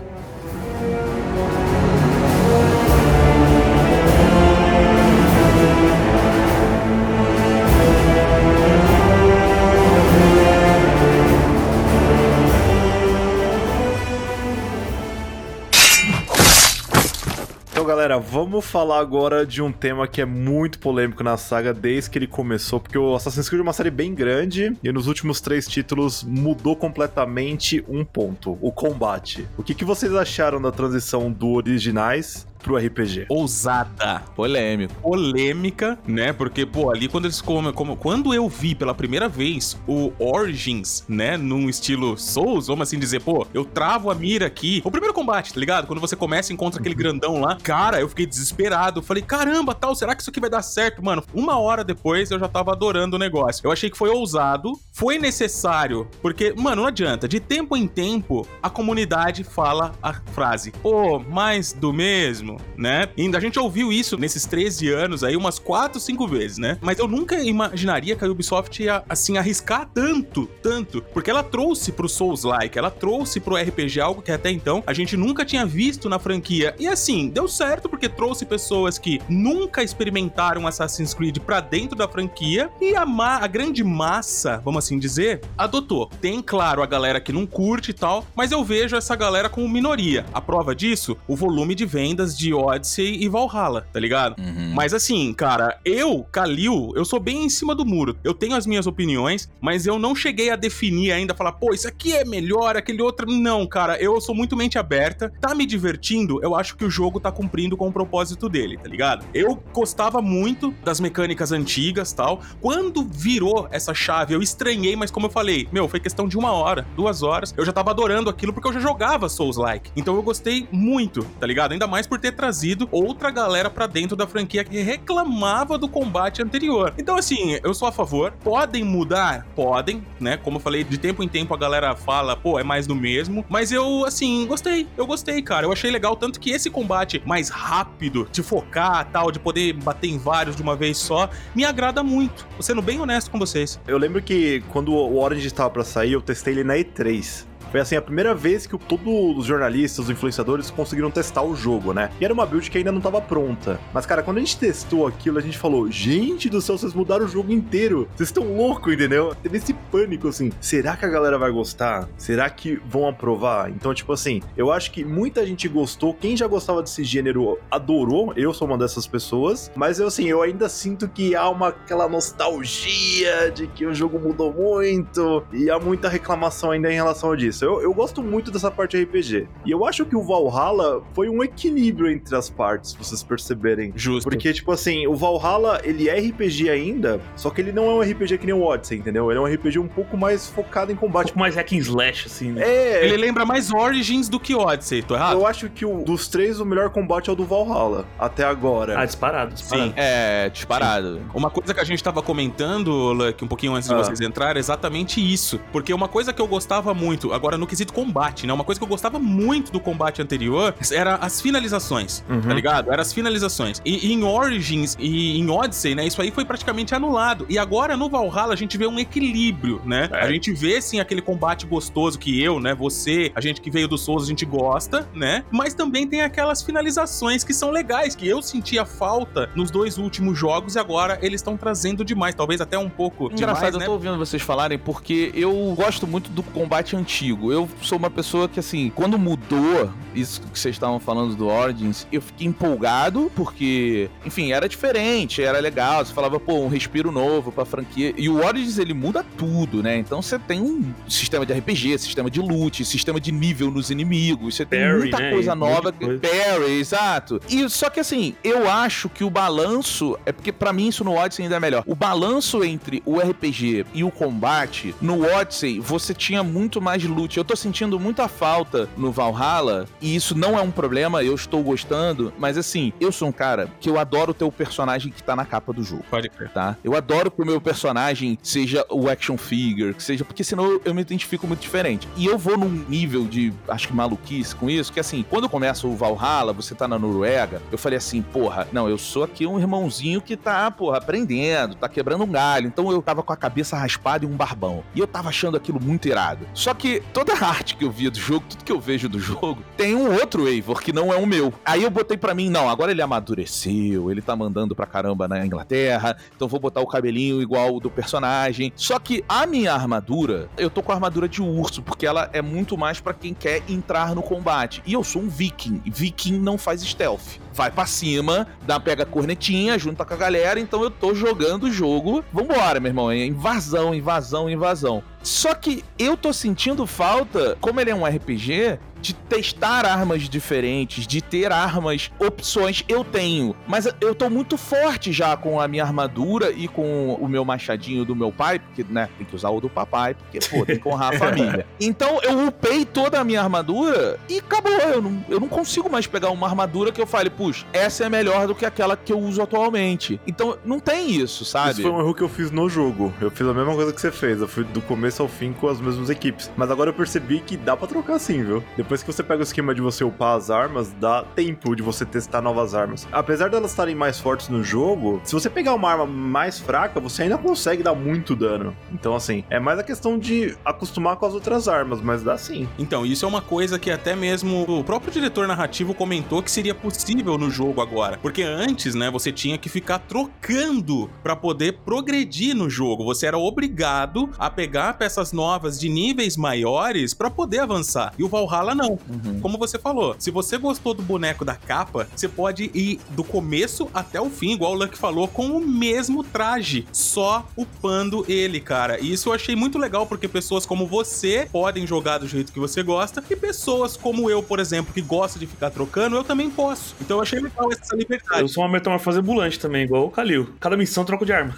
[17.79, 22.11] Então, galera, vamos falar agora de um tema que é muito polêmico na saga desde
[22.11, 25.41] que ele começou, porque o Assassin's Creed é uma série bem grande e nos últimos
[25.41, 29.47] três títulos mudou completamente um ponto: o combate.
[29.57, 33.27] O que, que vocês acharam da transição do originais pro RPG?
[33.29, 34.23] Ousada.
[34.35, 34.95] Polêmico.
[35.01, 36.33] polêmica, né?
[36.33, 41.05] Porque, pô, ali quando eles comem, como quando eu vi pela primeira vez o Origins,
[41.09, 44.83] né, num estilo Souls, vamos assim dizer, pô, eu travo a mira aqui.
[44.85, 45.87] O primeiro combate, tá ligado?
[45.87, 49.01] Quando você começa e encontra aquele grandão lá, cara, eu fiquei desesperado.
[49.01, 51.05] Eu falei, caramba, tal, será que isso aqui vai dar certo?
[51.05, 53.67] Mano, uma hora depois eu já tava adorando o negócio.
[53.67, 57.29] Eu achei que foi ousado, foi necessário, porque, mano, não adianta.
[57.29, 63.09] De tempo em tempo, a comunidade fala a frase, pô, mais do mesmo, né?
[63.17, 66.79] E a gente ouviu isso nesses 13 anos aí umas 4, 5 vezes, né?
[66.81, 71.93] Mas eu nunca imaginaria que a Ubisoft ia, assim, arriscar tanto, tanto, porque ela trouxe
[71.93, 76.09] pro Souls-like, ela trouxe pro RPG algo que até então a gente nunca tinha visto
[76.09, 76.75] na franquia.
[76.79, 82.09] E assim, deu certo porque trouxe pessoas que nunca experimentaram Assassin's Creed pra dentro da
[82.09, 86.11] franquia e a, a grande massa, vamos assim dizer, adotou.
[86.21, 89.69] Tem, claro, a galera que não curte e tal, mas eu vejo essa galera como
[89.69, 90.25] minoria.
[90.33, 94.41] A prova disso, o volume de vendas de Odyssey e Valhalla, tá ligado?
[94.41, 94.73] Uhum.
[94.73, 98.17] Mas assim, cara, eu, Kalil, eu sou bem em cima do muro.
[98.23, 101.89] Eu tenho as minhas opiniões, mas eu não cheguei a definir ainda, falar, pô, isso
[101.89, 103.29] aqui é melhor, aquele outro.
[103.29, 105.33] Não, cara, eu sou muito mente aberta.
[105.41, 108.89] Tá me divertindo, eu acho que o jogo tá cumprindo com o propósito dele, tá
[108.89, 109.27] ligado?
[109.35, 112.41] Eu gostava muito das mecânicas antigas tal.
[112.61, 116.53] Quando virou essa chave, eu estranhei, mas como eu falei, meu, foi questão de uma
[116.53, 117.53] hora, duas horas.
[117.57, 119.91] Eu já tava adorando aquilo porque eu já jogava Souls-like.
[119.97, 121.73] Então eu gostei muito, tá ligado?
[121.73, 126.43] Ainda mais por ter trazido outra galera pra dentro da franquia que reclamava do combate
[126.43, 126.95] anterior.
[126.99, 128.33] Então, assim, eu sou a favor.
[128.43, 129.47] Podem mudar?
[129.55, 130.37] Podem, né?
[130.37, 133.45] Como eu falei, de tempo em tempo a galera fala, pô, é mais do mesmo.
[133.49, 134.87] Mas eu, assim, gostei.
[134.97, 135.67] Eu gostei, cara.
[135.67, 140.09] Eu achei legal, tanto que esse combate mais rápido, de focar tal, de poder bater
[140.09, 142.47] em vários de uma vez só, me agrada muito.
[142.57, 143.81] Tô sendo bem honesto com vocês.
[143.87, 147.48] Eu lembro que quando o Orange estava pra sair, eu testei ele na E3.
[147.71, 151.93] Foi assim a primeira vez que todos os jornalistas, os influenciadores conseguiram testar o jogo,
[151.93, 152.11] né?
[152.21, 153.79] E era uma build que ainda não tava pronta.
[153.93, 157.27] Mas, cara, quando a gente testou aquilo, a gente falou: gente do céu, vocês mudaram
[157.27, 158.09] o jogo inteiro.
[158.17, 159.35] Vocês estão loucos, entendeu?
[159.43, 162.09] Teve esse pânico assim: será que a galera vai gostar?
[162.17, 163.71] Será que vão aprovar?
[163.71, 166.15] Então, tipo assim, eu acho que muita gente gostou.
[166.15, 168.33] Quem já gostava desse gênero adorou.
[168.37, 169.71] Eu sou uma dessas pessoas.
[169.75, 174.19] Mas eu, assim, eu ainda sinto que há uma aquela nostalgia de que o jogo
[174.19, 175.45] mudou muito.
[175.53, 177.65] E há muita reclamação ainda em relação a disso.
[177.65, 179.47] Eu, eu gosto muito dessa parte RPG.
[179.65, 183.93] E eu acho que o Valhalla foi um equilíbrio entre as partes, se vocês perceberem.
[183.95, 184.29] Justo.
[184.29, 188.01] Porque, tipo assim, o Valhalla, ele é RPG ainda, só que ele não é um
[188.01, 189.31] RPG que nem o Odyssey, entendeu?
[189.31, 191.27] Ele é um RPG um pouco mais focado em Um combate.
[191.27, 192.63] pouco mais hack and slash, assim, né?
[192.65, 195.33] É, Ele lembra mais Origins do que Odyssey, tô errado?
[195.39, 198.99] eu acho que o, dos três, o melhor combate é o do Valhalla, até agora.
[199.01, 199.89] Ah, disparado, disparado.
[199.89, 199.95] Sim.
[199.97, 201.21] É, disparado.
[201.35, 203.99] Uma coisa que a gente tava comentando, Luck, um pouquinho antes de Ah.
[203.99, 205.61] vocês entrarem, é exatamente isso.
[205.73, 208.53] Porque uma coisa que eu gostava muito, agora no quesito combate, né?
[208.53, 212.41] Uma coisa que eu gostava muito do combate anterior era as finalizações, Uhum.
[212.43, 212.93] tá ligado?
[212.93, 213.81] Era as finalizações.
[213.85, 216.07] E, e em Origins e em Odyssey, né?
[216.07, 217.47] Isso aí foi praticamente anulado.
[217.49, 220.09] E agora no Valhalla a gente vê um equilíbrio, né?
[220.13, 220.21] É.
[220.25, 222.75] A gente vê, sim, aquele combate gostoso que eu, né?
[222.75, 225.45] Você, a gente que veio do Souls, a gente gosta, né?
[225.51, 230.39] Mas também tem aquelas finalizações que são legais, que eu sentia falta nos dois últimos
[230.39, 232.35] jogos e agora eles estão trazendo demais.
[232.35, 233.87] Talvez até um pouco Engraçado, demais, eu né?
[233.87, 237.38] tô ouvindo vocês falarem porque eu gosto muito do combate antigo.
[237.43, 242.07] Eu sou uma pessoa que, assim, quando mudou isso que vocês estavam falando do Origins,
[242.11, 246.05] eu fiquei empolgado porque, enfim, era diferente, era legal.
[246.05, 248.13] Você falava, pô, um respiro novo pra franquia.
[248.17, 249.99] E o Origins, ele muda tudo, né?
[249.99, 254.57] Então você tem um sistema de RPG, sistema de loot, sistema de nível nos inimigos,
[254.57, 255.31] você tem Parry, muita né?
[255.31, 255.93] coisa nova.
[255.93, 257.41] Parry, exato.
[257.49, 261.15] E só que assim, eu acho que o balanço é porque pra mim isso no
[261.15, 261.85] Odyssey ainda é melhor.
[261.87, 267.28] O balanço entre o RPG e o combate, no Odyssey você tinha muito mais loot.
[267.37, 271.63] Eu tô sentindo muita falta no Valhalla e isso não é um problema, eu estou
[271.63, 275.35] gostando, mas assim, eu sou um cara que eu adoro ter o personagem que tá
[275.37, 276.51] na capa do jogo Pode crer.
[276.51, 276.77] tá?
[276.83, 280.83] Eu adoro que o meu personagem seja o action figure, que seja, porque senão eu,
[280.85, 282.09] eu me identifico muito diferente.
[282.17, 285.87] E eu vou num nível de, acho que maluquice com isso, que assim, quando começa
[285.87, 289.59] o Valhalla, você tá na Noruega, eu falei assim, porra, não, eu sou aqui um
[289.59, 292.67] irmãozinho que tá, porra, aprendendo, tá quebrando um galho.
[292.67, 294.83] Então eu tava com a cabeça raspada e um barbão.
[294.95, 296.47] E eu tava achando aquilo muito irado.
[296.55, 299.19] Só que toda a arte que eu via do jogo, tudo que eu vejo do
[299.19, 301.53] jogo, tem um outro Eivor que não é o meu.
[301.65, 305.45] Aí eu botei pra mim, não, agora ele amadureceu, ele tá mandando pra caramba na
[305.45, 308.73] Inglaterra, então vou botar o cabelinho igual o do personagem.
[308.77, 312.41] Só que a minha armadura, eu tô com a armadura de urso, porque ela é
[312.41, 314.81] muito mais pra quem quer entrar no combate.
[314.87, 317.41] E eu sou um viking, e viking não faz stealth.
[317.59, 321.65] Vai pra cima, dá, pega a cornetinha, junta com a galera, então eu tô jogando
[321.65, 322.25] o jogo.
[322.33, 325.03] Vambora, meu irmão, é invasão, invasão, invasão.
[325.25, 331.07] Só que eu tô sentindo falta, como ele é um RPG, de testar armas diferentes,
[331.07, 332.85] de ter armas, opções.
[332.89, 337.29] Eu tenho, mas eu tô muito forte já com a minha armadura e com o
[337.29, 340.65] meu machadinho do meu pai, porque, né, tem que usar o do papai, porque, pô,
[340.65, 341.67] tem que honrar a família.
[341.81, 344.73] Então eu upei toda a minha armadura e acabou.
[344.73, 348.09] Eu não, eu não consigo mais pegar uma armadura que eu fale, puxa, essa é
[348.09, 350.21] melhor do que aquela que eu uso atualmente.
[350.27, 351.73] Então não tem isso, sabe?
[351.73, 353.13] Isso foi um erro que eu fiz no jogo.
[353.21, 354.41] Eu fiz a mesma coisa que você fez.
[354.41, 356.51] Eu fui do começo ao fim com as mesmas equipes.
[356.57, 358.63] Mas agora eu percebi que dá pra trocar sim, viu?
[358.77, 362.05] Depois que você pega o esquema de você upar as armas, dá tempo de você
[362.05, 363.07] testar novas armas.
[363.13, 367.23] Apesar delas estarem mais fortes no jogo, se você pegar uma arma mais fraca, você
[367.23, 368.77] ainda consegue dar muito dano.
[368.93, 372.69] Então, assim, é mais a questão de acostumar com as outras armas, mas dá sim.
[372.79, 376.75] Então, isso é uma coisa que até mesmo o próprio diretor narrativo comentou que seria
[376.75, 378.19] possível no jogo agora.
[378.21, 383.05] Porque antes, né, você tinha que ficar trocando pra poder progredir no jogo.
[383.05, 388.13] Você era obrigado a pegar peças novas de níveis maiores pra poder avançar.
[388.19, 388.99] E o Valhalla não.
[389.43, 393.89] Como você falou, se você gostou do boneco da capa, você pode ir do começo
[393.93, 398.99] até o fim, igual o Luck falou, com o mesmo traje, só upando ele, cara.
[399.01, 402.61] E isso eu achei muito legal, porque pessoas como você podem jogar do jeito que
[402.61, 406.49] você gosta, e pessoas como eu, por exemplo, que gosta de ficar trocando, eu também
[406.49, 406.95] posso.
[407.01, 408.43] Então eu achei legal essa liberdade.
[408.43, 410.49] Eu sou uma metamorfose ambulante também, igual o Kalil.
[410.61, 411.55] Cada missão troco de arma.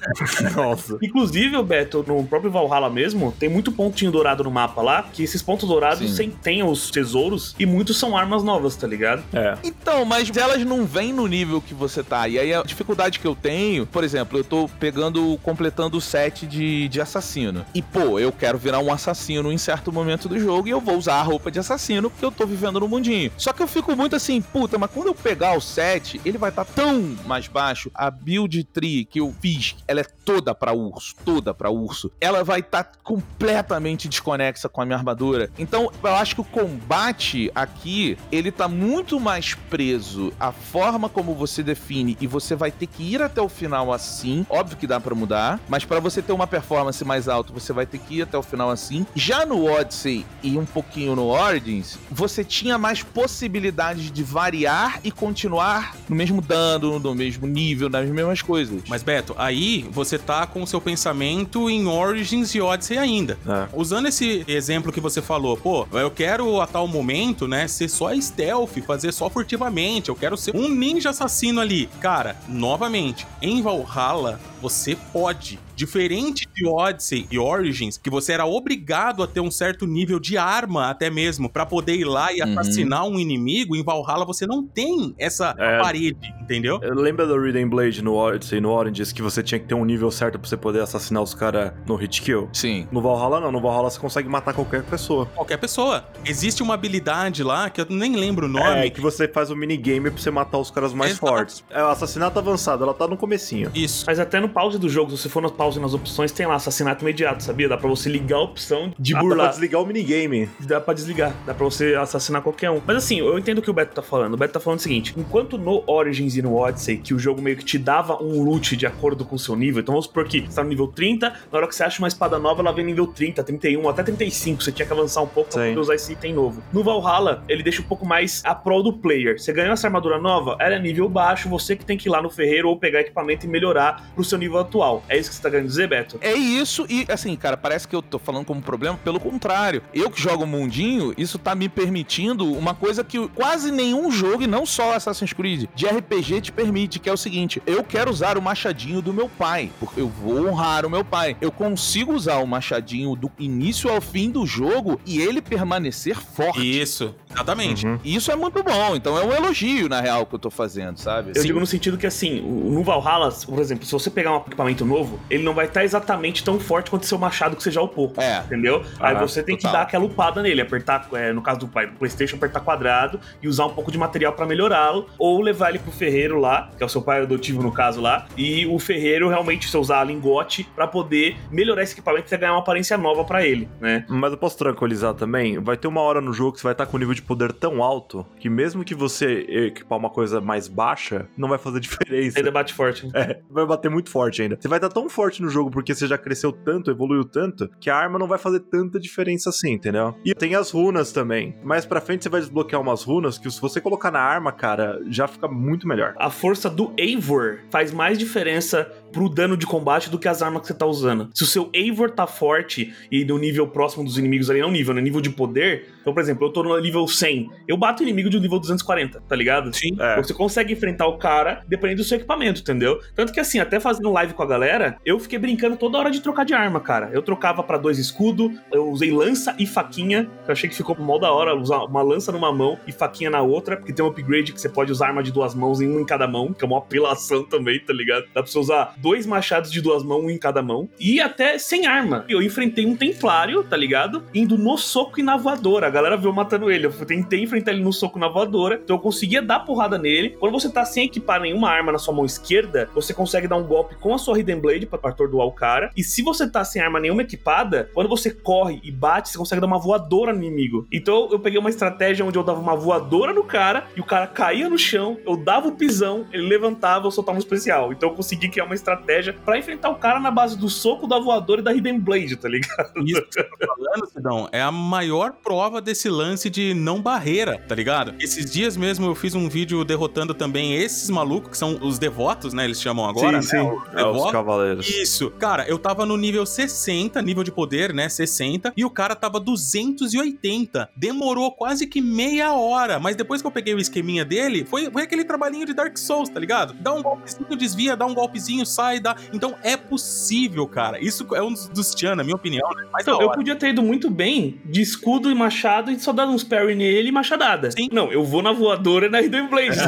[0.56, 0.98] Nossa.
[1.02, 5.22] Inclusive, o Beto, no próprio Valhalla mesmo, tem muito pontinho dourado no mapa lá, que
[5.22, 6.32] esses pontos dourados Sim.
[6.62, 9.22] Têm os tesouros e muitos são armas novas, tá ligado?
[9.32, 9.58] É.
[9.64, 12.28] Então, mas elas não vêm no nível que você tá.
[12.28, 16.46] E aí a dificuldade que eu tenho, por exemplo, eu tô pegando, completando o set
[16.46, 17.64] de, de assassino.
[17.74, 20.96] E, pô, eu quero virar um assassino em certo momento do jogo e eu vou
[20.96, 23.32] usar a roupa de assassino porque eu tô vivendo no mundinho.
[23.36, 26.50] Só que eu fico muito assim, puta, mas quando eu pegar o set, ele vai
[26.50, 27.90] estar tão mais baixo.
[27.94, 32.12] A build tree que eu fiz, ela é toda pra urso, toda pra urso.
[32.20, 35.50] Ela vai estar completamente desconexa com a minha armadura.
[35.58, 41.34] Então, eu acho que o combate aqui, ele tá muito mais preso à forma como
[41.34, 44.46] você define e você vai ter que ir até o final assim.
[44.48, 47.86] Óbvio que dá pra mudar, mas pra você ter uma performance mais alta, você vai
[47.86, 49.06] ter que ir até o final assim.
[49.14, 55.10] Já no Odyssey e um pouquinho no Origins, você tinha mais possibilidades de variar e
[55.10, 58.82] continuar no mesmo dano, no mesmo nível, nas mesmas coisas.
[58.88, 63.38] Mas, Beto, aí você tá com o seu pensamento em Origins e Odyssey ainda.
[63.46, 63.68] É.
[63.72, 68.14] Usando esse exemplo que você falou, pô, eu quero a tal momento, né, ser só
[68.20, 71.88] stealth, fazer só furtivamente, eu quero ser um ninja assassino ali.
[72.00, 75.58] Cara, novamente, em Valhalla, você pode.
[75.74, 80.36] Diferente de Odyssey e Origins, que você era obrigado a ter um certo nível de
[80.36, 82.58] arma, até mesmo, pra poder ir lá e Uhum.
[82.60, 85.78] assassinar um inimigo, em Valhalla você não tem essa É.
[85.80, 86.78] parede, entendeu?
[86.82, 89.84] Lembra do Raiden Blade no Odyssey e no Oranges que você tinha que ter um
[89.84, 92.48] nível certo pra você poder assassinar os caras no hit kill?
[92.52, 92.86] Sim.
[92.92, 95.26] No Valhalla não, no Valhalla você consegue matar qualquer pessoa.
[95.34, 96.04] Qualquer pessoa.
[96.32, 98.86] Existe uma habilidade lá que eu nem lembro o nome.
[98.86, 101.26] É, que você faz um minigame pra você matar os caras mais Exato.
[101.26, 101.64] fortes.
[101.70, 103.70] É o assassinato avançado, ela tá no comecinho.
[103.74, 104.04] Isso.
[104.06, 106.54] Mas até no pause do jogo, se você for no pause nas opções, tem lá
[106.54, 107.68] assassinato imediato, sabia?
[107.68, 109.50] Dá pra você ligar a opção de Ah, dá pra burlar.
[109.50, 110.48] desligar o minigame.
[110.60, 112.80] Dá pra desligar, dá pra você assassinar qualquer um.
[112.86, 114.32] Mas assim, eu entendo o que o Beto tá falando.
[114.32, 117.42] O Beto tá falando o seguinte: enquanto no Origins e no Odyssey, que o jogo
[117.42, 120.24] meio que te dava um loot de acordo com o seu nível, então vamos supor
[120.24, 122.72] que você tá no nível 30, na hora que você acha uma espada nova, ela
[122.72, 124.62] vem nível 30, 31, até 35.
[124.62, 125.68] Você tinha que avançar um pouco pra Sim.
[125.70, 126.62] poder usar esse item novo.
[126.72, 129.40] No Valhalla, ele deixa um pouco mais a prol do player.
[129.40, 132.22] Você ganhou essa armadura nova, ela é nível baixo, você que tem que ir lá
[132.22, 135.02] no ferreiro ou pegar equipamento e melhorar pro seu nível atual.
[135.08, 136.18] É isso que você tá querendo dizer, Beto?
[136.20, 139.82] É isso, e assim, cara, parece que eu tô falando como problema, pelo contrário.
[139.92, 144.46] Eu que jogo mundinho, isso tá me permitindo uma coisa que quase nenhum jogo, e
[144.46, 148.36] não só Assassin's Creed, de RPG te permite, que é o seguinte: eu quero usar
[148.36, 151.36] o machadinho do meu pai, porque eu vou honrar o meu pai.
[151.40, 156.80] Eu consigo usar o machadinho do início ao fim do jogo e ele permanecer forte.
[156.80, 157.14] Isso.
[157.30, 157.86] Exatamente.
[157.86, 157.98] Uhum.
[158.04, 160.98] E Isso é muito bom, então é um elogio, na real, que eu tô fazendo,
[160.98, 161.32] sabe?
[161.34, 164.40] Eu digo no sentido que, assim, o- no Valhalla, por exemplo, se você pegar um
[164.40, 167.70] equipamento novo, ele não vai estar exatamente tão forte quanto o seu machado que você
[167.70, 168.12] já upou.
[168.18, 168.38] É.
[168.40, 168.82] Entendeu?
[169.00, 169.78] Aí você tem que total.
[169.80, 173.48] dar aquela upada nele, apertar, é, no caso do pai- do PlayStation, apertar quadrado e
[173.48, 176.86] usar um pouco de material pra melhorá-lo, ou levar ele pro ferreiro lá, que é
[176.86, 180.86] o seu pai adotivo no caso lá, e o ferreiro realmente você usar lingote pra
[180.86, 184.04] poder melhorar esse equipamento e ganhar uma aparência nova pra ele, né?
[184.08, 185.58] Mas eu posso tranquilizar também?
[185.58, 187.52] Vai ter uma hora no jogo que você vai estar com um nível de poder
[187.52, 192.38] tão alto que mesmo que você equipar uma coisa mais baixa, não vai fazer diferença.
[192.38, 193.06] Ainda bate forte.
[193.06, 193.12] né?
[193.14, 194.56] É, vai bater muito forte ainda.
[194.60, 197.90] Você vai estar tão forte no jogo porque você já cresceu tanto, evoluiu tanto, que
[197.90, 200.14] a arma não vai fazer tanta diferença assim, entendeu?
[200.24, 201.54] E tem as runas também.
[201.62, 205.00] Mais pra frente você vai desbloquear umas runas que se você colocar na arma, cara,
[205.08, 206.14] já fica muito melhor.
[206.18, 210.62] a força do Eivor faz mais diferença pro dano de combate do que as armas
[210.62, 211.28] que você tá usando.
[211.34, 214.94] Se o seu Eivor tá forte e no nível próximo dos inimigos ali, não nível,
[214.94, 215.00] né?
[215.02, 215.81] Nível de poder.
[216.02, 217.50] Então, por exemplo, eu tô no nível 100.
[217.66, 219.74] Eu bato inimigo de nível 240, tá ligado?
[219.74, 219.96] Sim.
[219.98, 220.16] É.
[220.16, 223.00] Você consegue enfrentar o cara dependendo do seu equipamento, entendeu?
[223.14, 226.20] Tanto que assim, até fazendo live com a galera, eu fiquei brincando toda hora de
[226.20, 227.10] trocar de arma, cara.
[227.12, 230.96] Eu trocava pra dois escudo, eu usei lança e faquinha, que eu achei que ficou
[230.98, 234.08] mó da hora usar uma lança numa mão e faquinha na outra, porque tem um
[234.08, 236.64] upgrade que você pode usar arma de duas mãos em um em cada mão, que
[236.64, 238.24] é uma apelação também, tá ligado?
[238.34, 241.58] Dá pra você usar dois machados de duas mãos, um em cada mão, e até
[241.58, 242.24] sem arma.
[242.28, 244.24] Eu enfrentei um templário, tá ligado?
[244.34, 245.71] Indo no soco e na voadora.
[245.78, 246.86] A galera viu matando ele.
[246.86, 250.30] Eu tentei enfrentar ele no soco na voadora, então eu conseguia dar porrada nele.
[250.30, 253.64] Quando você tá sem equipar nenhuma arma na sua mão esquerda, você consegue dar um
[253.64, 255.90] golpe com a sua Hidden Blade pra, atordoar o cara.
[255.96, 259.60] E se você tá sem arma nenhuma equipada, quando você corre e bate, você consegue
[259.60, 260.86] dar uma voadora no inimigo.
[260.92, 264.26] Então eu peguei uma estratégia onde eu dava uma voadora no cara e o cara
[264.26, 267.92] caía no chão, eu dava o pisão, ele levantava, eu soltava um especial.
[267.92, 271.18] Então eu consegui criar uma estratégia pra enfrentar o cara na base do soco, da
[271.18, 272.92] voadora e da Hidden Blade, tá ligado?
[273.04, 277.58] Isso que eu tô falando, Sidão, é a maior prova desse lance de não barreira,
[277.68, 278.14] tá ligado?
[278.20, 282.52] Esses dias mesmo eu fiz um vídeo derrotando também esses malucos, que são os devotos,
[282.52, 282.64] né?
[282.64, 283.62] Eles chamam agora, sim, né?
[283.62, 283.68] sim.
[283.70, 284.32] Os É, os devotos.
[284.32, 284.88] cavaleiros.
[284.88, 285.30] Isso.
[285.32, 288.08] Cara, eu tava no nível 60, nível de poder, né?
[288.08, 288.72] 60.
[288.76, 290.90] E o cara tava 280.
[290.96, 292.98] Demorou quase que meia hora.
[292.98, 296.28] Mas depois que eu peguei o esqueminha dele, foi, foi aquele trabalhinho de Dark Souls,
[296.28, 296.74] tá ligado?
[296.74, 299.16] Dá um golpezinho, desvia, dá um golpezinho, sai, dá.
[299.32, 300.98] Então é possível, cara.
[301.02, 302.84] Isso é um dos, dos Tchan, na minha opinião, né?
[302.92, 305.51] Mas Então, eu podia ter ido muito bem de escudo e machado
[305.90, 307.70] e só dado uns parry nele e machadada.
[307.70, 307.88] Sim.
[307.92, 309.78] Não, eu vou na voadora e na Hidden Blade.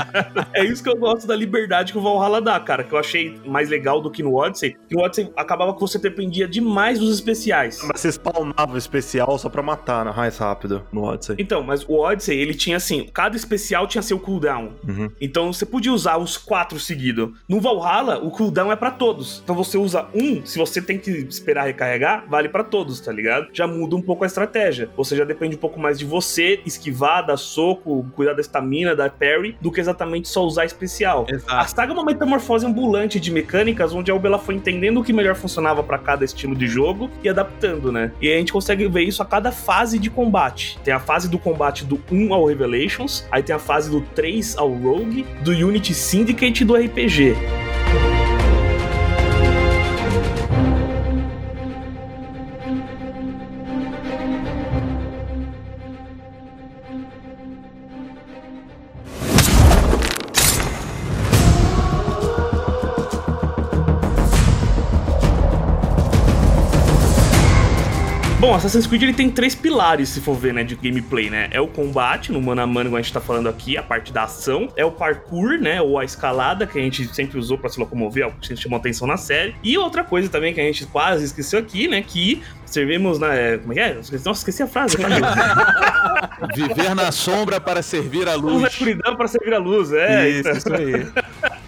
[0.54, 2.84] é isso que eu gosto da liberdade que o Valhalla dá, cara.
[2.84, 4.76] Que eu achei mais legal do que no Odyssey.
[4.88, 7.80] Que no Odyssey acabava que você dependia demais dos especiais.
[7.82, 10.12] Mas você spawnava o especial só pra matar né?
[10.16, 11.36] mais rápido no Odyssey.
[11.38, 14.72] Então, mas o Odyssey, ele tinha assim, cada especial tinha seu cooldown.
[14.86, 15.10] Uhum.
[15.20, 17.30] Então você podia usar os quatro seguidos.
[17.48, 19.40] No Valhalla, o cooldown é pra todos.
[19.42, 23.48] Então você usa um, se você tem que esperar recarregar, vale pra todos, tá ligado?
[23.52, 24.90] Já muda um pouco a estratégia.
[24.96, 29.08] Você já depende um pouco mais de você esquivar, dar soco, cuidar da estamina, da
[29.08, 31.26] parry, do que exatamente só usar especial.
[31.30, 31.70] A Exato.
[31.70, 35.12] saga é uma metamorfose ambulante de mecânicas, onde a Ubi ela foi entendendo o que
[35.12, 38.12] melhor funcionava pra cada estilo de jogo e adaptando, né?
[38.20, 40.78] E a gente consegue ver isso a cada fase de combate.
[40.84, 44.56] Tem a fase do combate do 1 ao Revelations, aí tem a fase do 3
[44.56, 47.69] ao Rogue, do Unity Syndicate e do RPG.
[68.50, 71.48] Bom, Assassin's Creed ele tem três pilares, se for ver, né, de gameplay, né?
[71.52, 74.12] É o combate, no mano a mano, como a gente tá falando aqui, a parte
[74.12, 74.68] da ação.
[74.76, 78.24] É o parkour, né, ou a escalada, que a gente sempre usou pra se locomover,
[78.24, 79.54] algo que chamou atenção na série.
[79.62, 83.32] E outra coisa também que a gente quase esqueceu aqui, né, que servimos na...
[83.32, 83.94] é, Como é que é?
[83.94, 84.96] Nossa, esqueci a frase.
[86.56, 88.72] Viver na sombra para servir a Luz na luz.
[88.72, 90.28] escuridão para servir a luz, é.
[90.28, 90.56] isso, então.
[90.56, 91.06] isso aí.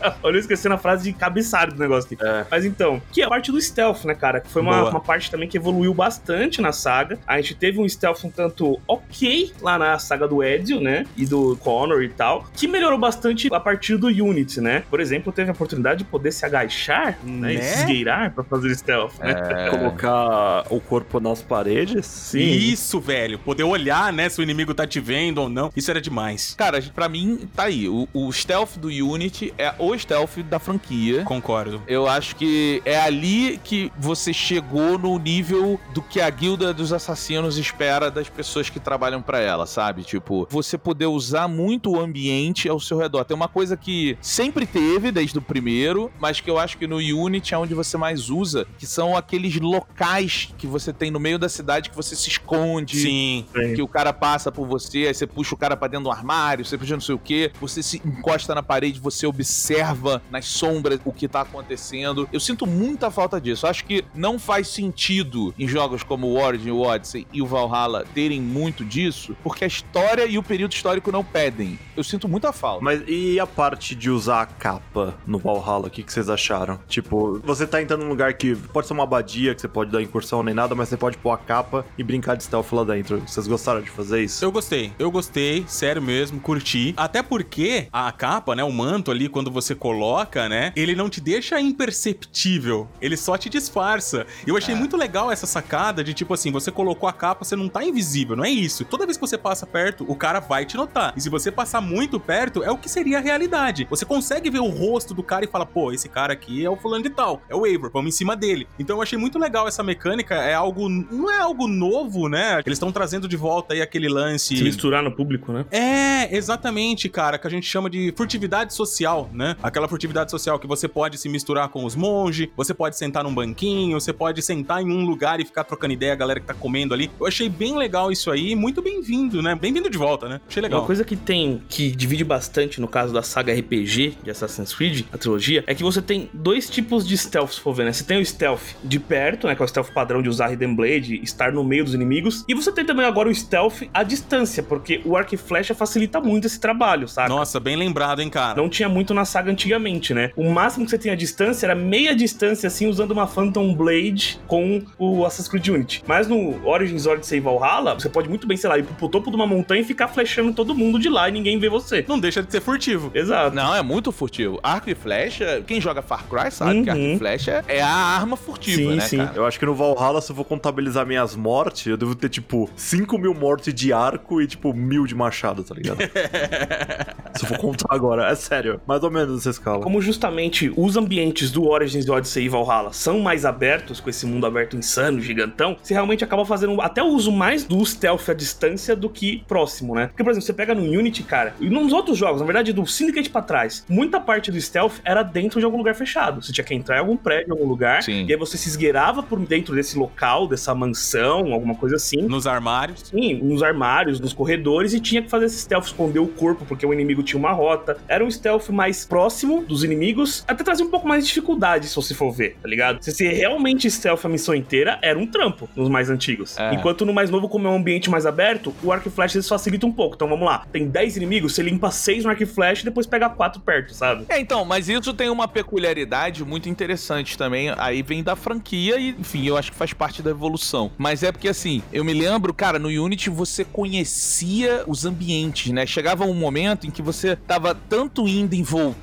[0.22, 2.24] Olha, eu esqueci a frase de cabeçalho do negócio aqui.
[2.24, 2.46] É.
[2.50, 4.40] Mas então, que é a parte do stealth, né, cara?
[4.40, 7.18] Que foi uma, uma parte também que evoluiu bastante na saga.
[7.26, 11.04] A gente teve um stealth um tanto ok lá na saga do Ezio, né?
[11.16, 12.46] E do Connor e tal.
[12.54, 14.82] Que melhorou bastante a partir do Unity, né?
[14.88, 17.54] Por exemplo, teve a oportunidade de poder se agachar, né?
[17.54, 17.62] E Né?
[17.62, 19.34] se esgueirar pra fazer stealth, né?
[19.70, 22.06] Colocar o corpo nas paredes.
[22.06, 22.38] Sim.
[22.40, 23.38] Isso, velho.
[23.38, 25.70] Poder olhar, né, se o inimigo tá te vendo ou não.
[25.76, 26.54] Isso era demais.
[26.56, 27.88] Cara, pra mim, tá aí.
[27.88, 31.24] O, o stealth do Unity é o stealth da franquia.
[31.24, 31.82] Concordo.
[31.86, 36.92] Eu acho que é ali que você chegou no nível do que a guilda dos
[36.92, 40.02] assassinos espera das pessoas que trabalham pra ela, sabe?
[40.02, 43.24] Tipo, você poder usar muito o ambiente ao seu redor.
[43.24, 46.96] Tem uma coisa que sempre teve desde o primeiro, mas que eu acho que no
[46.96, 51.38] Unity é onde você mais usa, que são aqueles locais que você tem no meio
[51.38, 53.46] da cidade que você se esconde Sim.
[53.74, 56.64] que o cara passa por você, aí você puxa o cara pra dentro do armário,
[56.64, 59.81] você puxa não sei o que, você se encosta na parede, você observa
[60.30, 62.28] nas sombras o que tá acontecendo.
[62.32, 63.66] Eu sinto muita falta disso.
[63.66, 68.04] Acho que não faz sentido em jogos como o Origin, o Odyssey e o Valhalla
[68.14, 71.78] terem muito disso, porque a história e o período histórico não pedem.
[71.96, 72.84] Eu sinto muita falta.
[72.84, 75.86] Mas e a parte de usar a capa no Valhalla?
[75.86, 76.78] O que, que vocês acharam?
[76.88, 80.02] Tipo, você tá entrando num lugar que pode ser uma abadia, que você pode dar
[80.02, 83.20] incursão nem nada, mas você pode pôr a capa e brincar de stealth lá dentro.
[83.26, 84.44] Vocês gostaram de fazer isso?
[84.44, 86.94] Eu gostei, eu gostei, sério mesmo, curti.
[86.96, 91.20] Até porque a capa, né, o manto ali, quando você coloca, né, ele não te
[91.20, 94.26] deixa imperceptível, ele só te disfarça.
[94.46, 97.68] Eu achei muito legal essa sacada de tipo assim, você colocou a capa, você não
[97.68, 98.84] tá invisível, não é isso.
[98.84, 101.12] Toda vez que você passa perto, o cara vai te notar.
[101.16, 103.86] E se você passar muito perto, é o que seria a realidade.
[103.90, 106.76] Você consegue ver o rosto do cara e fala, pô, esse cara aqui é o
[106.76, 108.66] fulano de tal, é o Eivor, vamos em cima dele.
[108.78, 112.60] Então eu achei muito legal essa mecânica, é algo, não é algo novo, né?
[112.64, 115.64] Eles estão trazendo de volta aí aquele lance Se misturar no público, né?
[115.70, 119.56] é, exatamente, cara, que a gente chama de furtividade social, né?
[119.62, 123.32] Aquela furtividade social que você pode se misturar com os monges, você pode sentar num
[123.32, 126.54] banquinho, você pode sentar em um lugar e ficar trocando ideia, a galera que tá
[126.54, 127.10] comendo ali.
[127.20, 129.54] Eu achei bem legal isso aí, muito bem-vindo, né?
[129.54, 130.40] Bem-vindo de volta, né?
[130.48, 130.80] Achei legal.
[130.80, 135.06] Uma coisa que tem, que divide bastante no caso da saga RPG de Assassin's Creed,
[135.12, 137.92] a trilogia, é que você tem dois tipos de stealth, se for ver, né?
[137.92, 139.54] Você tem o stealth de perto, né?
[139.54, 142.44] Que é o stealth padrão de usar Hidden Blade, estar no meio dos inimigos.
[142.48, 146.20] E você tem também agora o stealth à distância, porque o arco e flecha facilita
[146.20, 147.28] muito esse trabalho, saca?
[147.28, 148.60] Nossa, bem lembrado, hein, cara?
[148.60, 150.30] Não tinha muito na saga antigamente, né?
[150.36, 154.82] O máximo que você tinha distância era meia distância, assim, usando uma Phantom Blade com
[154.98, 156.02] o Assassin's Creed Unity.
[156.06, 159.36] Mas no Origins Odyssey Valhalla, você pode muito bem, sei lá, ir pro topo de
[159.36, 162.04] uma montanha e ficar flechando todo mundo de lá e ninguém vê você.
[162.08, 163.10] Não deixa de ser furtivo.
[163.14, 163.54] Exato.
[163.54, 164.58] Não, é muito furtivo.
[164.62, 167.14] Arco e flecha, quem joga Far Cry sabe que arco Uhum.
[167.14, 169.16] e flecha é a arma furtiva, Sim, né, sim.
[169.18, 169.32] cara?
[169.36, 172.68] Eu acho que no Valhalla, se eu for contabilizar minhas mortes, eu devo ter, tipo,
[172.76, 175.98] 5 mil mortes de arco e, tipo, mil de machado, tá ligado?
[177.34, 178.80] se eu for contar agora, é sério.
[178.86, 179.82] Mais ou menos essa escala.
[179.82, 184.46] Como justamente os ambientes do Origins Odyssey e Valhalla são mais abertos, com esse mundo
[184.46, 188.94] aberto insano, gigantão, você realmente acaba fazendo até o uso mais do stealth à distância
[188.94, 190.08] do que próximo, né?
[190.08, 192.86] Porque, por exemplo, você pega no Unity, cara, e nos outros jogos, na verdade, do
[192.86, 196.42] Syndicate pra trás, muita parte do stealth era dentro de algum lugar fechado.
[196.42, 198.26] Você tinha que entrar em algum prédio, em algum lugar, Sim.
[198.26, 202.22] e aí você se esgueirava por dentro desse local, dessa mansão, alguma coisa assim.
[202.22, 203.08] Nos armários.
[203.08, 206.84] Sim, nos armários, nos corredores, e tinha que fazer esse stealth esconder o corpo, porque
[206.84, 207.96] o inimigo tinha uma rota.
[208.08, 209.21] Era um stealth mais próximo
[209.66, 213.02] dos inimigos, até trazia um pouco mais de dificuldade, se você for ver, tá ligado?
[213.02, 216.58] Se você realmente stealth a missão inteira, era um trampo nos mais antigos.
[216.58, 216.74] É.
[216.74, 219.86] Enquanto no mais novo, como é um ambiente mais aberto, o arco e eles facilita
[219.86, 220.14] um pouco.
[220.14, 223.06] Então vamos lá, tem 10 inimigos, você limpa 6 no arco e flash e depois
[223.06, 224.24] pega 4 perto, sabe?
[224.28, 227.72] É, então, mas isso tem uma peculiaridade muito interessante também.
[227.76, 230.90] Aí vem da franquia e, enfim, eu acho que faz parte da evolução.
[230.98, 235.86] Mas é porque, assim, eu me lembro, cara, no Unity você conhecia os ambientes, né?
[235.86, 238.58] Chegava um momento em que você tava tanto indo e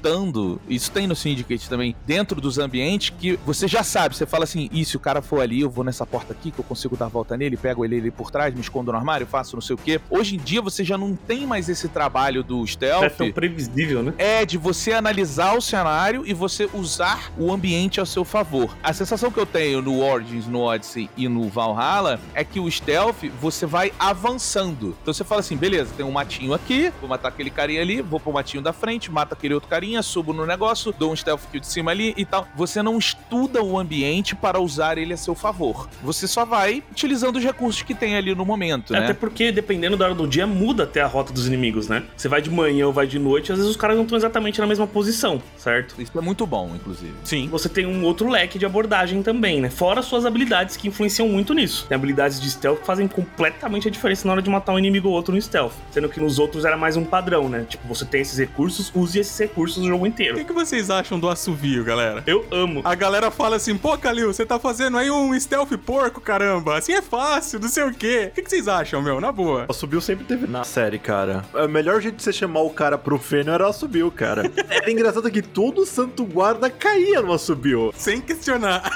[0.10, 4.44] voltando, isso tem no Syndicate também, dentro dos ambientes, que você já sabe, você fala
[4.44, 6.98] assim, e se o cara for ali, eu vou nessa porta aqui, que eu consigo
[6.98, 9.62] dar a volta nele, pego ele ali por trás, me escondo no armário, faço não
[9.62, 10.02] sei o quê.
[10.10, 13.04] Hoje em dia você já não tem mais esse trabalho do stealth.
[13.04, 14.14] É tão previsível, né?
[14.18, 18.76] É de você analisar o cenário e você usar o ambiente ao seu favor.
[18.82, 22.70] A sensação que eu tenho no Origins, no Odyssey e no Valhalla é que o
[22.70, 24.96] stealth você vai avançando.
[25.02, 28.20] Então você fala assim, beleza, tem um matinho aqui, vou matar aquele carinha ali, vou
[28.20, 31.62] pro matinho da frente, mato aquele outro carinha, subo no negócio, dou um stealth kill
[31.62, 32.48] de cima ali e tal.
[32.56, 35.90] Você não estuda o ambiente para usar ele a seu favor.
[36.04, 39.00] Você só vai utilizando os recursos que tem ali no momento, né?
[39.00, 42.04] Até porque, dependendo da hora do dia, muda até a rota dos inimigos, né?
[42.16, 44.60] Você vai de manhã ou vai de noite, às vezes os caras não estão exatamente
[44.60, 46.02] na mesma posição, certo?
[46.02, 47.14] Isso é muito bom, inclusive.
[47.24, 47.48] Sim.
[47.50, 49.70] Você tem um outro leque de abordagem também, né?
[49.70, 51.86] Fora suas habilidades que influenciam muito nisso.
[51.88, 55.08] Tem habilidades de stealth que fazem completamente a diferença na hora de matar um inimigo
[55.10, 55.74] ou outro no stealth.
[55.92, 57.66] Sendo que nos outros era mais um padrão, né?
[57.68, 60.36] Tipo, você tem esses recursos, use esses recursos o jogo O inteiro.
[60.38, 62.24] que, que vocês acham do assovio, galera?
[62.26, 62.82] Eu amo.
[62.84, 66.78] A galera fala assim, pô, Kalil, você tá fazendo aí um stealth porco, caramba.
[66.78, 68.30] Assim é fácil, não sei o quê.
[68.32, 69.20] O que, que vocês acham, meu?
[69.20, 69.66] Na boa.
[69.68, 71.44] O Assobio sempre teve na série, cara.
[71.54, 74.50] O melhor jeito de você chamar o cara pro feno era o Assobio, cara.
[74.70, 77.92] Era engraçado que todo santo guarda caía no Assobio.
[77.96, 78.90] Sem questionar.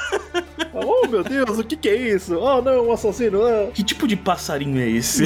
[0.74, 2.36] Oh, meu Deus, o que que é isso?
[2.38, 3.44] Oh, não, um assassino.
[3.44, 3.70] ah.
[3.74, 5.26] Que tipo de passarinho é esse?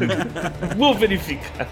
[0.76, 1.68] Vou verificar.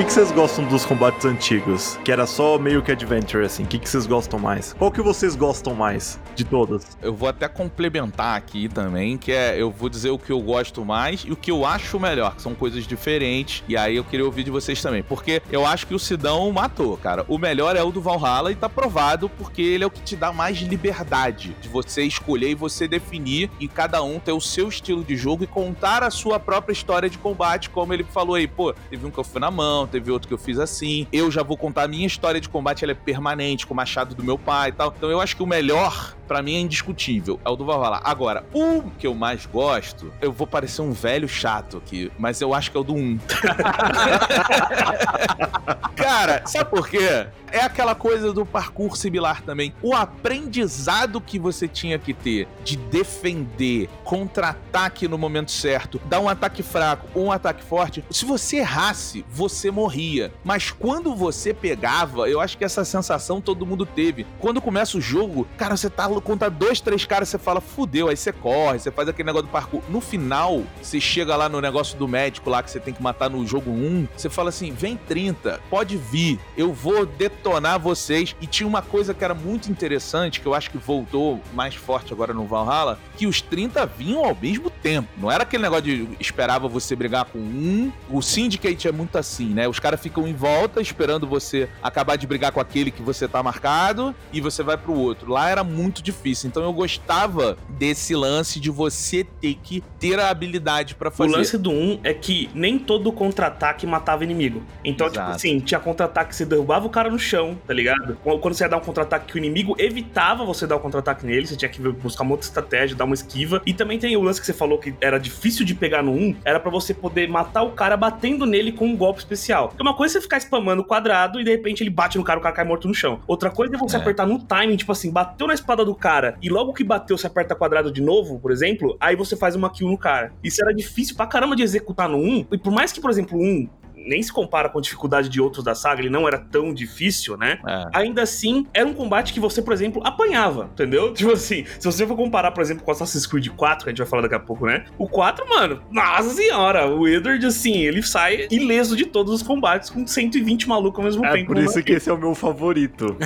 [0.00, 1.98] Que que vocês gostam dos combates antigos?
[2.02, 3.64] Que era só meio que adventure, assim.
[3.64, 4.72] O que que vocês gostam mais?
[4.72, 6.96] Qual que vocês gostam mais de todas?
[7.02, 10.86] Eu vou até complementar aqui também, que é eu vou dizer o que eu gosto
[10.86, 13.62] mais e o que eu acho melhor, que são coisas diferentes.
[13.68, 16.96] E aí eu queria ouvir de vocês também, porque eu acho que o Sidão matou,
[16.96, 17.26] cara.
[17.28, 20.16] O melhor é o do Valhalla e tá provado porque ele é o que te
[20.16, 24.66] dá mais liberdade de você escolher e você definir e cada um ter o seu
[24.66, 28.46] estilo de jogo e contar a sua própria história de combate, como ele falou aí,
[28.46, 31.06] pô, teve um que eu fui na mão, teve outro que eu fiz assim.
[31.12, 34.14] Eu já vou contar a minha história de combate, ela é permanente, com o machado
[34.14, 34.94] do meu pai e tal.
[34.96, 38.00] Então eu acho que o melhor pra mim é indiscutível, é o do Valhalla.
[38.04, 42.54] Agora, o que eu mais gosto, eu vou parecer um velho chato aqui, mas eu
[42.54, 43.18] acho que é o do 1.
[45.96, 47.26] Cara, sabe por quê?
[47.52, 49.74] É aquela coisa do parkour similar também.
[49.82, 56.28] O aprendizado que você tinha que ter de defender, contra-ataque no momento certo, dar um
[56.28, 58.04] ataque fraco ou um ataque forte.
[58.10, 60.32] Se você errasse, você morria.
[60.44, 64.26] Mas quando você pegava, eu acho que essa sensação todo mundo teve.
[64.38, 68.16] Quando começa o jogo, cara, você tá contra dois, três caras, você fala, fudeu, aí
[68.16, 69.82] você corre, você faz aquele negócio do parkour.
[69.88, 73.30] No final, você chega lá no negócio do médico lá que você tem que matar
[73.30, 78.36] no jogo 1, você fala assim: vem 30, pode vir, eu vou detonar vocês.
[78.40, 82.12] E tinha uma coisa que era muito interessante, que eu acho que voltou mais forte
[82.12, 85.08] agora no Valhalla, que os 30 vinham ao mesmo tempo.
[85.16, 87.92] Não era aquele negócio de esperava você brigar com um.
[88.08, 89.68] O Syndicate é muito assim, né?
[89.68, 93.42] Os caras ficam em volta esperando você acabar de brigar com aquele que você tá
[93.42, 95.30] marcado e você vai pro outro.
[95.30, 96.48] Lá era muito difícil.
[96.48, 101.30] Então eu gostava desse lance de você ter que ter a habilidade pra O fazer.
[101.36, 104.62] lance do 1 é que nem todo contra-ataque matava inimigo.
[104.84, 105.20] Então, Exato.
[105.26, 108.16] tipo assim, tinha contra-ataque que você derrubava o cara no chão, tá ligado?
[108.22, 111.46] Quando você ia dar um contra-ataque que o inimigo evitava você dar o contra-ataque nele,
[111.46, 113.62] você tinha que buscar uma outra estratégia, dar uma esquiva.
[113.66, 116.36] E também tem o lance que você falou que era difícil de pegar no 1,
[116.44, 119.68] era pra você poder matar o cara batendo nele com um golpe especial.
[119.68, 122.24] Porque uma coisa é você ficar spamando o quadrado e de repente ele bate no
[122.24, 123.20] cara, o cara cai morto no chão.
[123.26, 124.00] Outra coisa é você É.
[124.00, 127.26] apertar no timing, tipo assim, bateu na espada do cara e logo que bateu você
[127.26, 130.32] aperta quadrado de novo, por exemplo, aí você faz uma kill no cara.
[130.42, 132.46] Isso era difícil pra caramba de executar no 1.
[132.52, 133.68] E por mais que, por exemplo, o 1
[134.06, 137.36] nem se compara com a dificuldade de outros da saga, ele não era tão difícil,
[137.36, 137.58] né?
[137.66, 137.86] É.
[137.92, 141.12] Ainda assim, era um combate que você, por exemplo, apanhava, entendeu?
[141.12, 143.98] Tipo assim, se você for comparar, por exemplo, com Assassin's Creed 4, que a gente
[143.98, 144.84] vai falar daqui a pouco, né?
[144.98, 149.90] O 4, mano, nossa senhora, o Edward, assim, ele sai ileso de todos os combates
[149.90, 151.52] com 120 malucos ao mesmo é tempo.
[151.52, 153.16] É por isso que esse é o meu favorito.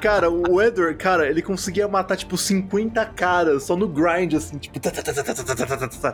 [0.00, 4.76] cara, o Edward, cara, ele conseguia matar, tipo, 50 caras só no grind, assim, tipo...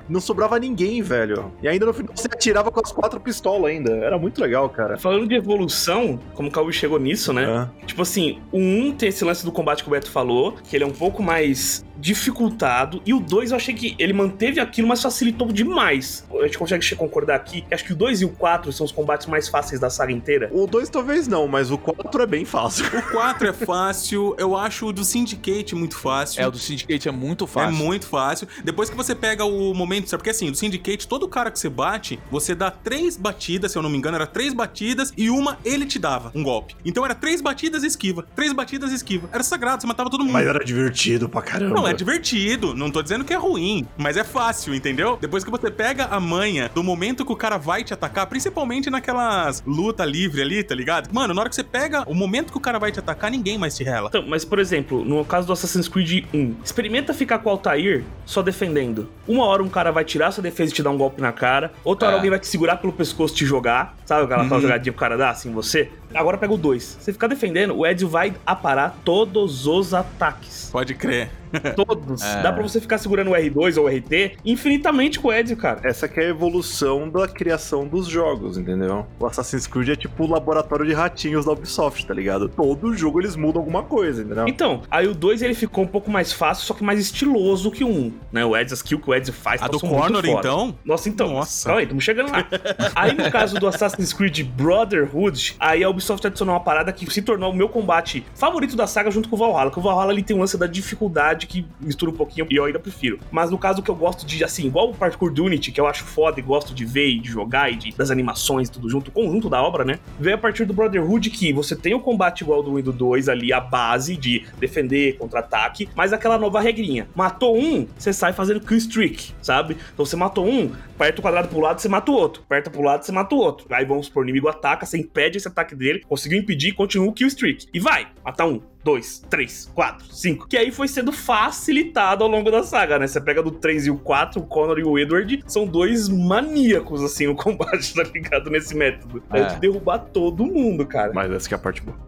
[0.08, 1.45] Não sobrava ninguém, velho.
[1.62, 3.92] E ainda no final você atirava com as quatro pistolas ainda.
[3.92, 4.96] Era muito legal, cara.
[4.98, 7.44] Falando de evolução, como o Cauê chegou nisso, né?
[7.46, 7.68] Ah.
[7.86, 10.84] Tipo assim, o 1 tem esse lance do combate que o Beto falou, que ele
[10.84, 15.00] é um pouco mais dificultado, e o 2 eu achei que ele manteve aquilo, mas
[15.02, 16.26] facilitou demais.
[16.40, 19.26] A gente consegue concordar aqui, acho que o 2 e o 4 são os combates
[19.26, 20.50] mais fáceis da saga inteira.
[20.52, 22.84] O 2 talvez não, mas o 4 é bem fácil.
[22.86, 26.42] O 4 é fácil, eu acho o do Syndicate muito fácil.
[26.42, 27.72] É, o do Syndicate é muito É fácil.
[27.76, 28.48] muito fácil.
[28.64, 30.20] Depois que você pega o momento, sabe?
[30.20, 33.82] Porque assim, do Syndicate, todo cara que você bate, você dá três batidas, se eu
[33.82, 36.74] não me engano, era três batidas e uma ele te dava um golpe.
[36.82, 38.26] Então era três batidas e esquiva.
[38.34, 39.28] Três batidas e esquiva.
[39.30, 40.32] Era sagrado, você matava todo mundo.
[40.32, 41.74] Mas era divertido pra caramba.
[41.74, 42.74] Não, é divertido.
[42.74, 45.18] Não tô dizendo que é ruim, mas é fácil, entendeu?
[45.20, 48.88] Depois que você pega a manha do momento que o cara vai te atacar, principalmente
[48.88, 51.12] naquelas luta livre ali, tá ligado?
[51.12, 53.58] Mano, na hora que você pega o momento que o cara vai te atacar, ninguém
[53.58, 54.08] mais te rela.
[54.08, 58.04] Então, mas por exemplo, no caso do Assassin's Creed 1, experimenta ficar com o Altair
[58.24, 59.10] só defendendo.
[59.28, 61.72] Uma hora um cara vai tirar sua defesa e te dar um golpe na cara,
[61.84, 62.18] outra hora É.
[62.18, 63.96] alguém vai te segurar pelo pescoço e te jogar.
[64.04, 64.60] Sabe aquela Uhum.
[64.60, 65.90] jogadinha que o cara dá assim você?
[66.16, 66.98] Agora pega o 2.
[67.00, 70.70] Você ficar defendendo, o Ezio vai aparar todos os ataques.
[70.72, 71.30] Pode crer.
[71.74, 72.22] Todos.
[72.26, 72.42] É.
[72.42, 75.80] Dá pra você ficar segurando o R2 ou o RT infinitamente com o Ezio, cara.
[75.84, 79.06] Essa que é a evolução da criação dos jogos, entendeu?
[79.18, 82.48] O Assassin's Creed é tipo o laboratório de ratinhos da Ubisoft, tá ligado?
[82.48, 84.48] Todo jogo eles mudam alguma coisa, entendeu?
[84.48, 87.84] Então, aí o 2 ele ficou um pouco mais fácil, só que mais estiloso que
[87.84, 88.44] o 1, né?
[88.44, 90.38] O Ezio, as kill que o Ezio faz, A do muito Connor, foda.
[90.38, 90.74] então?
[90.84, 91.28] Nossa, então.
[91.32, 91.66] Nossa.
[91.66, 92.46] Calma aí, estamos chegando lá.
[92.94, 97.22] aí no caso do Assassin's Creed Brotherhood, aí a Ubisoft adicionou uma parada que se
[97.22, 99.70] tornou o meu combate favorito da saga junto com o Valhalla.
[99.70, 102.64] Que o Valhalla ele tem um lance da dificuldade que mistura um pouquinho e eu
[102.64, 103.18] ainda prefiro.
[103.30, 105.86] Mas no caso que eu gosto de, assim, igual o Parkour do Unity, que eu
[105.86, 109.08] acho foda e gosto de ver e de jogar e de, das animações tudo junto,
[109.08, 109.98] o conjunto da obra, né?
[110.18, 112.92] Veio a partir do Brotherhood que você tem o combate igual do 1 e do
[112.92, 117.08] 2 ali, a base de defender, contra-ataque, mas aquela nova regrinha.
[117.14, 119.76] Matou um, você sai fazendo kill streak, sabe?
[119.92, 122.42] Então você matou um, aperta o quadrado pro lado, você mata o outro.
[122.44, 123.66] Aperta pro lado, você mata o outro.
[123.70, 127.12] Aí vamos supor, o inimigo ataca, você impede esse ataque dele, conseguiu impedir, continua o
[127.12, 127.66] kill streak.
[127.72, 130.46] E vai, matar um, dois, três, quatro, cinco.
[130.46, 133.08] Que aí foi sendo facilitado ao longo da saga, né?
[133.08, 137.02] Você pega do 3 e o 4, o Connor e o Edward, são dois maníacos,
[137.02, 138.48] assim, no combate, tá ligado?
[138.48, 139.20] Nesse método.
[139.32, 139.42] É.
[139.46, 141.10] De derrubar todo mundo, cara.
[141.12, 141.96] Mas essa que é a parte boa.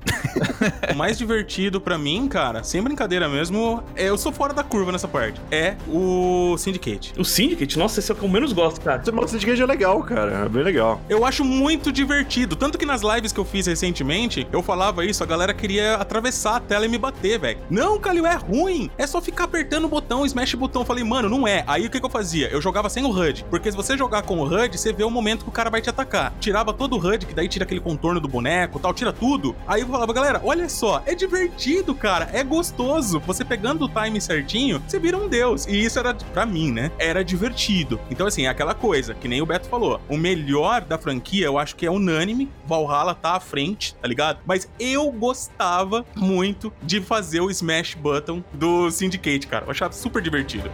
[0.92, 4.92] O mais divertido pra mim, cara, sem brincadeira mesmo, é, eu sou fora da curva
[4.92, 5.40] nessa parte.
[5.50, 7.12] É o Syndicate.
[7.18, 9.02] O Syndicate, nossa, esse é o que eu menos gosto, cara.
[9.02, 10.44] O Syndicate é legal, cara.
[10.44, 11.00] É bem legal.
[11.08, 12.56] Eu acho muito divertido.
[12.56, 16.56] Tanto que nas lives que eu fiz recentemente, eu falava isso, a galera queria atravessar
[16.56, 17.58] a tela e me bater, velho.
[17.70, 18.90] Não, Calil, é ruim.
[18.98, 20.84] É só ficar apertando o botão, smash o botão.
[20.84, 21.64] Falei, mano, não é.
[21.66, 22.48] Aí o que, que eu fazia?
[22.48, 23.44] Eu jogava sem o HUD.
[23.48, 25.80] Porque se você jogar com o HUD, você vê o momento que o cara vai
[25.80, 26.34] te atacar.
[26.38, 29.56] Tirava todo o HUD, que daí tira aquele contorno do boneco tal, tira tudo.
[29.66, 32.28] Aí eu falava, galera, olha só, é divertido, cara.
[32.32, 33.20] É gostoso.
[33.20, 35.66] Você pegando o time certinho, você vira um deus.
[35.66, 36.90] E isso era, pra mim, né?
[36.98, 37.98] Era divertido.
[38.10, 40.00] Então, assim, é aquela coisa, que nem o Beto falou.
[40.08, 42.50] O melhor da franquia, eu acho que é unânime.
[42.66, 44.40] Valhalla tá à frente, tá ligado?
[44.44, 49.66] Mas eu gostava muito de fazer o Smash Button do Syndicate, cara.
[49.66, 50.70] Eu achava super divertido.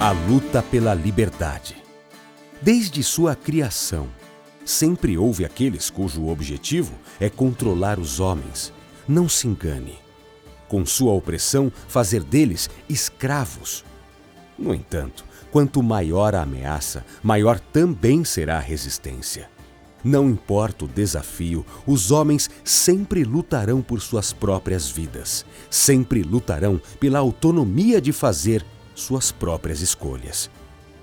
[0.00, 1.76] A luta pela liberdade.
[2.60, 4.08] Desde sua criação,
[4.64, 8.72] sempre houve aqueles cujo objetivo é controlar os homens.
[9.06, 9.99] Não se engane.
[10.70, 13.84] Com sua opressão, fazer deles escravos.
[14.56, 19.50] No entanto, quanto maior a ameaça, maior também será a resistência.
[20.04, 27.18] Não importa o desafio, os homens sempre lutarão por suas próprias vidas, sempre lutarão pela
[27.18, 28.64] autonomia de fazer
[28.94, 30.48] suas próprias escolhas.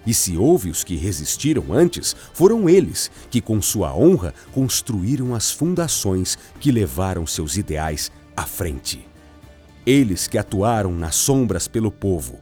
[0.06, 5.52] E se houve os que resistiram antes, foram eles que, com sua honra, construíram as
[5.52, 9.06] fundações que levaram seus ideais à frente.
[9.88, 12.40] Eles que atuaram nas sombras pelo povo,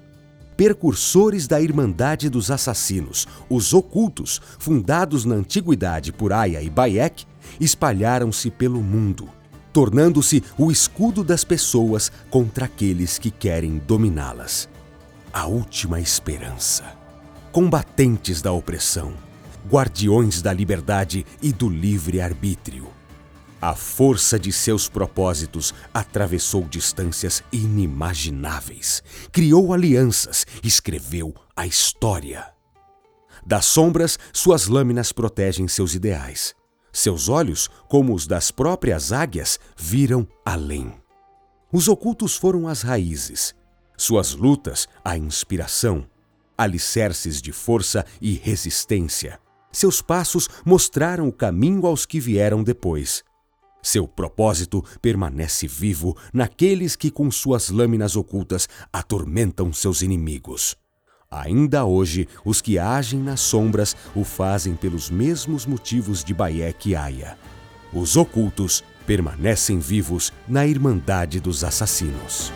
[0.57, 7.23] precursores da Irmandade dos Assassinos, os ocultos, fundados na antiguidade por Aya e Bayek,
[7.59, 9.29] espalharam-se pelo mundo,
[9.71, 14.67] tornando-se o escudo das pessoas contra aqueles que querem dominá-las.
[15.31, 17.05] A última esperança
[17.55, 19.13] combatentes da opressão,
[19.69, 22.94] guardiões da liberdade e do livre-arbítrio.
[23.61, 29.01] A força de seus propósitos atravessou distâncias inimagináveis,
[29.31, 32.53] criou alianças, escreveu a história.
[33.45, 36.53] Das sombras, suas lâminas protegem seus ideais.
[36.91, 40.93] Seus olhos, como os das próprias águias, viram além.
[41.71, 43.53] Os ocultos foram as raízes,
[43.97, 46.07] suas lutas, a inspiração,
[46.57, 49.39] alicerces de força e resistência.
[49.71, 53.23] Seus passos mostraram o caminho aos que vieram depois.
[53.85, 60.75] Seu propósito permanece vivo naqueles que, com suas lâminas ocultas, atormentam seus inimigos.
[61.29, 66.95] Ainda hoje, os que agem nas sombras o fazem pelos mesmos motivos de Bayek e
[66.95, 67.37] Aya.
[67.93, 72.51] Os ocultos permanecem vivos na Irmandade dos Assassinos.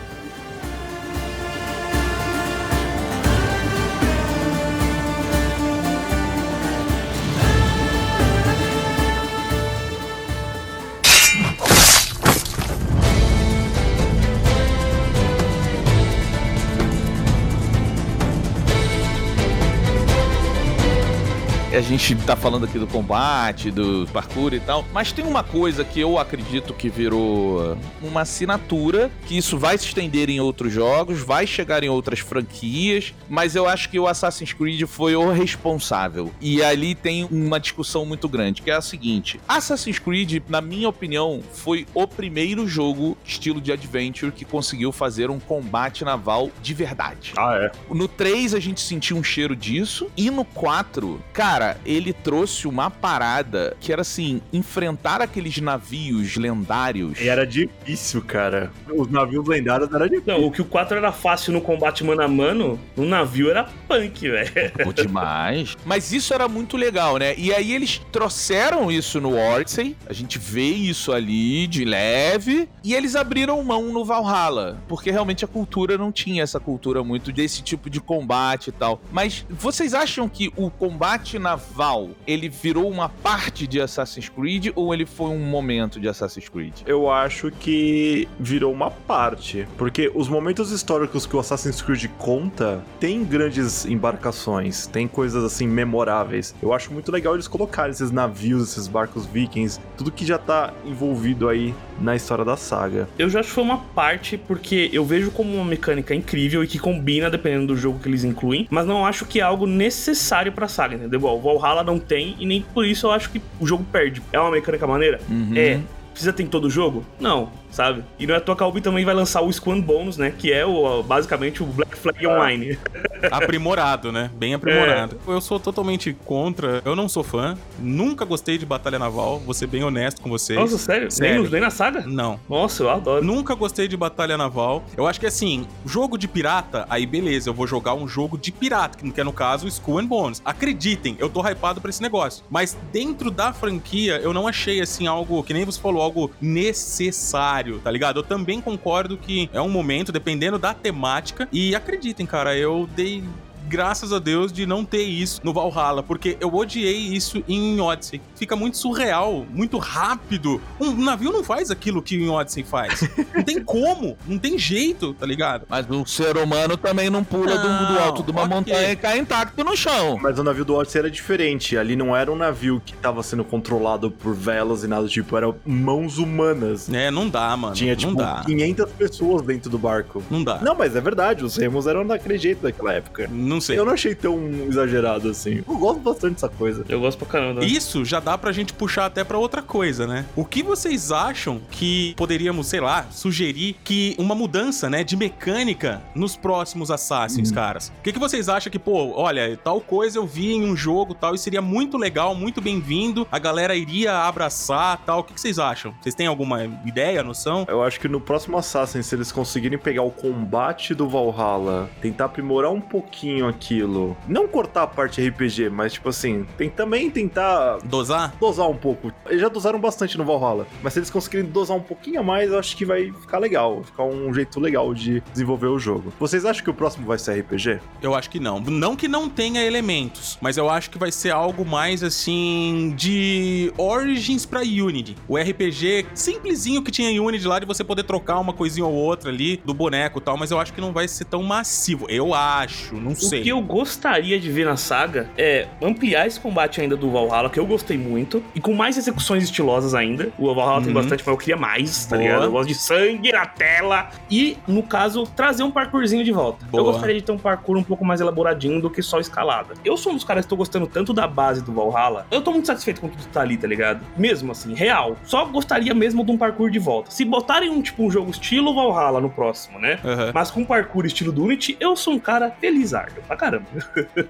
[21.80, 25.82] A gente tá falando aqui do combate, do parkour e tal, mas tem uma coisa
[25.82, 31.20] que eu acredito que virou uma assinatura, que isso vai se estender em outros jogos,
[31.20, 36.30] vai chegar em outras franquias, mas eu acho que o Assassin's Creed foi o responsável.
[36.38, 40.88] E ali tem uma discussão muito grande, que é a seguinte: Assassin's Creed, na minha
[40.88, 46.74] opinião, foi o primeiro jogo estilo de adventure que conseguiu fazer um combate naval de
[46.74, 47.32] verdade.
[47.38, 47.72] Ah, é.
[47.90, 52.90] No 3 a gente sentiu um cheiro disso, e no 4, cara, ele trouxe uma
[52.90, 57.20] parada que era assim: enfrentar aqueles navios lendários.
[57.20, 58.70] E era difícil, cara.
[58.92, 60.34] Os navios lendários era difícil.
[60.34, 63.68] Não, o que o 4 era fácil no combate mano a mano, no navio era
[63.88, 64.50] punk, velho.
[64.84, 65.76] Pô, demais.
[65.84, 67.34] Mas isso era muito legal, né?
[67.36, 72.94] E aí eles trouxeram isso no Odyssey, a gente vê isso ali de leve, e
[72.94, 77.62] eles abriram mão no Valhalla, porque realmente a cultura não tinha essa cultura muito desse
[77.62, 79.00] tipo de combate e tal.
[79.12, 84.94] Mas vocês acham que o combate naval, ele virou uma parte de Assassin's Creed ou
[84.94, 86.80] ele foi um momento de Assassin's Creed?
[86.86, 89.68] Eu acho que virou uma parte.
[89.76, 95.68] Porque os momentos históricos que o Assassin's Creed conta tem grandes embarcações, tem coisas assim
[95.68, 96.54] memoráveis.
[96.62, 100.72] Eu acho muito legal eles colocarem esses navios, esses barcos vikings, tudo que já tá
[100.86, 103.08] envolvido aí na história da saga.
[103.18, 106.66] Eu já acho que foi uma parte porque eu vejo como uma mecânica incrível e
[106.66, 110.52] que combina dependendo do jogo que eles incluem, mas não acho que é algo necessário
[110.52, 111.20] pra saga, entendeu?
[111.40, 114.22] Valhalla não tem e nem por isso eu acho que o jogo perde.
[114.32, 115.20] É uma mecânica maneira?
[115.28, 115.52] Uhum.
[115.56, 115.80] É.
[116.20, 117.02] Precisa ter em todo jogo?
[117.18, 118.04] Não, sabe?
[118.18, 120.30] E não é à toa que a Ubi também vai lançar o Squan Bônus, né?
[120.36, 122.78] Que é o, basicamente o Black Flag Online.
[123.32, 124.30] aprimorado, né?
[124.34, 125.18] Bem aprimorado.
[125.26, 126.82] Eu sou totalmente contra.
[126.84, 127.56] Eu não sou fã.
[127.78, 129.38] Nunca gostei de Batalha Naval.
[129.38, 130.58] Vou ser bem honesto com vocês.
[130.58, 131.10] Nossa, sério?
[131.10, 131.42] Sério.
[131.42, 132.02] Nem, nem na saga?
[132.06, 132.38] Não.
[132.46, 133.24] Nossa, eu adoro.
[133.24, 134.84] Nunca gostei de batalha naval.
[134.94, 138.52] Eu acho que assim, jogo de pirata, aí beleza, eu vou jogar um jogo de
[138.52, 140.42] pirata, que é no caso o Skull and Bones.
[140.44, 142.44] Acreditem, eu tô hypado pra esse negócio.
[142.50, 147.78] Mas dentro da franquia, eu não achei assim algo, que nem você falou, algo necessário,
[147.78, 148.18] tá ligado?
[148.18, 151.48] Eu também concordo que é um momento, dependendo da temática.
[151.52, 153.22] E acreditem, cara, eu dei
[153.70, 158.20] graças a Deus de não ter isso no Valhalla, porque eu odiei isso em Odyssey.
[158.34, 160.60] Fica muito surreal, muito rápido.
[160.80, 163.08] Um navio não faz aquilo que em Odyssey faz.
[163.32, 165.66] Não tem como, não tem jeito, tá ligado?
[165.68, 168.54] Mas um ser humano também não pula do, do Não, alto de uma ok.
[168.56, 170.18] montanha e cai intacto no chão.
[170.20, 171.76] Mas o navio do Odyssey era diferente.
[171.76, 175.36] Ali não era um navio que tava sendo controlado por velas e nada do tipo.
[175.36, 176.92] Eram mãos humanas.
[176.92, 177.74] É, não dá, mano.
[177.74, 178.42] Tinha, tipo, não dá.
[178.44, 180.22] 500 pessoas dentro do barco.
[180.28, 180.58] Não dá.
[180.60, 181.44] Não, mas é verdade.
[181.44, 183.28] Os remos eram daquele jeito naquela época.
[183.30, 183.78] Não Não sei.
[183.78, 185.62] Eu não achei tão exagerado assim.
[185.68, 186.82] Eu gosto bastante dessa coisa.
[186.88, 187.62] Eu gosto pra caramba.
[187.62, 190.24] Isso já dá pra gente puxar até pra outra coisa, né?
[190.34, 196.02] O que vocês acham que poderíamos, sei lá, sugerir que uma mudança, né, de mecânica
[196.14, 197.92] nos próximos Assassins, caras?
[197.98, 201.14] O que, que vocês acham que, pô, olha, tal coisa eu vi em um jogo
[201.14, 205.20] tal e seria muito legal, muito bem-vindo, a galera iria abraçar tal.
[205.20, 205.92] O que, que vocês acham?
[206.00, 207.66] Vocês têm alguma ideia, noção?
[207.68, 212.26] Eu acho que no próximo Assassin, se eles conseguirem pegar o combate do Valhalla, tentar
[212.26, 217.78] aprimorar um pouquinho aquilo, não cortar a parte RPG, mas tipo assim, tem também tentar
[217.84, 218.34] Dosar?
[218.40, 219.12] dosar um pouco.
[219.26, 222.50] Eles já dosaram bastante no Valhalla, mas se eles conseguirem dosar um pouquinho a mais,
[222.50, 226.12] eu acho que vai ficar legal, ficar um jeito legal de desenvolver o jogo.
[226.18, 227.80] Vocês acham que o próximo vai ser RPG?
[228.02, 228.60] Eu acho que não.
[228.60, 233.72] Não que não tenha elementos, mas eu acho que vai ser algo mais assim de
[233.76, 235.16] Origins pra Unity.
[235.28, 238.92] O RPG simplesinho que tinha em Unity lá de você poder trocar uma coisinha ou
[238.92, 242.06] outra ali do boneco e tal, mas eu acho que não vai ser tão massivo.
[242.08, 246.80] Eu acho, não O que eu gostaria de ver na saga é ampliar esse combate
[246.80, 250.30] ainda do Valhalla, que eu gostei muito, e com mais execuções estilosas ainda.
[250.38, 250.94] O Valhalla tem Uhum.
[250.94, 252.26] bastante, mas eu queria mais, tá Boa.
[252.28, 252.44] ligado?
[252.44, 254.10] Eu gosto de sangue na tela.
[254.30, 256.64] E, no caso, trazer um parkourzinho de volta.
[256.66, 256.80] Boa.
[256.80, 259.74] Eu gostaria de ter um parkour um pouco mais elaboradinho do que só escalada.
[259.84, 262.26] Eu sou um dos caras que tô gostando tanto da base do Valhalla.
[262.30, 264.04] Eu tô muito satisfeito com tudo que tá ali, tá ligado?
[264.16, 265.16] Mesmo assim, real.
[265.24, 267.10] Só gostaria mesmo de um parkour de volta.
[267.10, 269.98] Se botarem um, tipo, um jogo estilo Valhalla no próximo, né?
[270.04, 270.30] Aham.
[270.34, 273.66] Mas com parkour estilo do Unity, eu sou um cara felizardo pra caramba.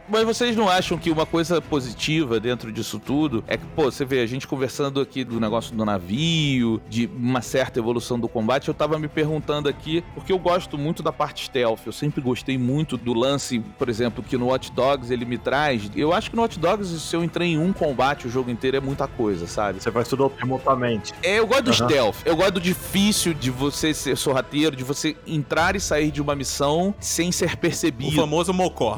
[0.08, 4.04] Mas vocês não acham que uma coisa positiva dentro disso tudo é que, pô, você
[4.04, 8.68] vê a gente conversando aqui do negócio do navio, de uma certa evolução do combate,
[8.68, 12.58] eu tava me perguntando aqui, porque eu gosto muito da parte stealth, eu sempre gostei
[12.58, 15.90] muito do lance, por exemplo, que no Watch Dogs ele me traz.
[15.96, 18.76] Eu acho que no Watch Dogs, se eu entrei em um combate o jogo inteiro,
[18.76, 19.82] é muita coisa, sabe?
[19.82, 21.14] Você faz tudo remotamente.
[21.22, 21.88] É, eu gosto do Aham.
[21.88, 22.16] stealth.
[22.26, 26.34] Eu gosto do difícil de você ser sorrateiro, de você entrar e sair de uma
[26.34, 28.12] missão sem ser O percebido.
[28.16, 28.89] famoso Mocó.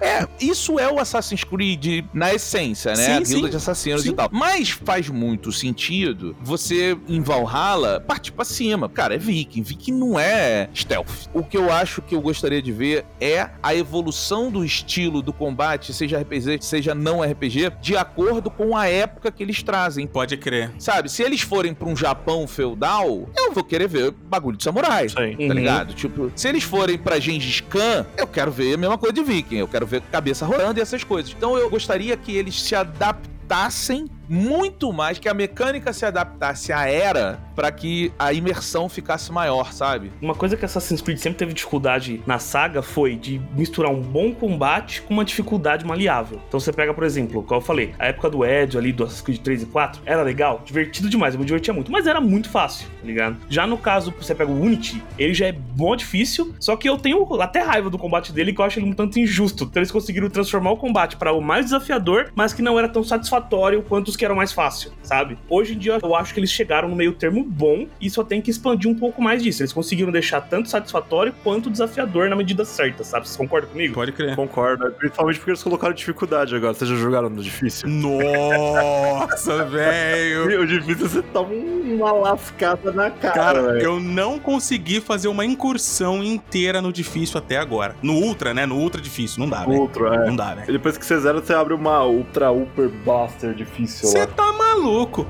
[0.00, 2.96] É, isso é o Assassin's Creed na essência, né?
[2.96, 3.50] Sim, a guilda sim.
[3.50, 4.10] de assassinos Sim.
[4.10, 4.28] e tal.
[4.32, 8.88] Mas faz muito sentido você, em Valhalla, partir pra cima.
[8.88, 9.62] Cara, é viking.
[9.62, 11.28] Viking não é stealth.
[11.32, 15.32] O que eu acho que eu gostaria de ver é a evolução do estilo do
[15.32, 20.06] combate, seja RPG, seja não RPG, de acordo com a época que eles trazem.
[20.06, 20.72] Pode crer.
[20.78, 25.06] Sabe, se eles forem pra um Japão feudal, eu vou querer ver bagulho de samurai.
[25.16, 25.36] Aí.
[25.36, 25.52] Tá Uhum.
[25.52, 25.94] ligado?
[25.94, 29.56] Tipo, se eles forem pra Gengis Khan, eu quero ver a mesma coisa de Viking.
[29.56, 31.32] Eu quero ver cabeça rolando e essas coisas.
[31.36, 36.88] Então eu gostaria que eles se adaptassem muito mais, que a mecânica se adaptasse à
[36.88, 40.10] era pra que a imersão ficasse maior, sabe?
[40.20, 44.32] Uma coisa que Assassin's Creed sempre teve dificuldade na saga foi de misturar um bom
[44.32, 46.40] combate com uma dificuldade maleável.
[46.48, 49.22] Então você pega, por exemplo, como eu falei, a época do Ezio ali, do Assassin's
[49.22, 52.48] Creed 3 e 4, era legal, divertido demais, eu me divertia muito, mas era muito
[52.48, 53.36] fácil, tá ligado?
[53.48, 56.96] Já no caso, você pega o Unity, ele já é bom difícil, só que eu
[56.96, 59.64] tenho até raiva do combate dele, que eu acho ele um tanto injusto.
[59.64, 63.04] Então eles conseguiram transformar o combate para o mais desafiador, mas que não era tão
[63.04, 65.38] satisfatório quanto que eram mais fácil, sabe?
[65.48, 68.40] Hoje em dia eu acho que eles chegaram no meio termo bom e só tem
[68.40, 69.62] que expandir um pouco mais disso.
[69.62, 73.26] Eles conseguiram deixar tanto satisfatório quanto desafiador na medida certa, sabe?
[73.26, 73.94] Vocês concordam comigo?
[73.94, 74.34] Pode crer.
[74.36, 76.74] Concordo, principalmente porque eles colocaram dificuldade agora.
[76.74, 77.88] Vocês já jogaram no difícil?
[77.88, 80.60] Nossa, velho.
[80.62, 83.80] O difícil você toma uma lascada na cara, Cara, velho.
[83.80, 87.96] eu não consegui fazer uma incursão inteira no difícil até agora.
[88.02, 88.66] No Ultra, né?
[88.66, 89.40] No Ultra difícil.
[89.40, 89.80] Não dá, velho.
[89.80, 90.26] Outro, é.
[90.26, 90.72] Não dá, velho.
[90.72, 94.26] Depois que você zera, você abre uma Ultra Upper Buster difícil Você lá.
[94.26, 95.26] tá maluco.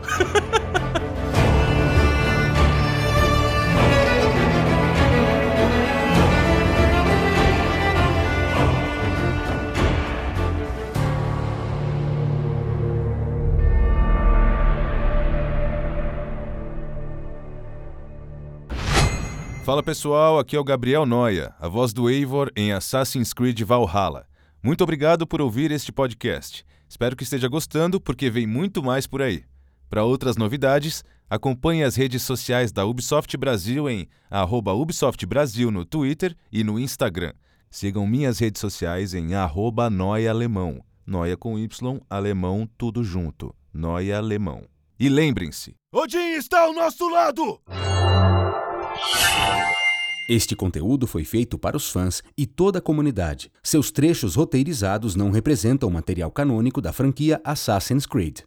[19.64, 24.26] Fala pessoal, aqui é o Gabriel Noia, a voz do Eivor em Assassin's Creed Valhalla.
[24.62, 26.66] Muito obrigado por ouvir este podcast.
[26.89, 29.45] Espero que esteja gostando, porque vem muito mais por aí.
[29.89, 35.85] Para outras novidades, acompanhe as redes sociais da Ubisoft Brasil em arroba Ubisoft Brasil no
[35.85, 37.32] Twitter e no Instagram.
[37.70, 40.80] Sigam minhas redes sociais em arroba Noia Alemão.
[41.07, 43.55] Noia com Y, alemão, tudo junto.
[43.72, 44.62] Noia Alemão.
[44.99, 47.61] E lembrem-se, Odin está ao nosso lado!
[50.26, 53.52] Este conteúdo foi feito para os fãs e toda a comunidade.
[53.62, 58.38] Seus trechos roteirizados não representam material canônico da franquia Assassin's Creed.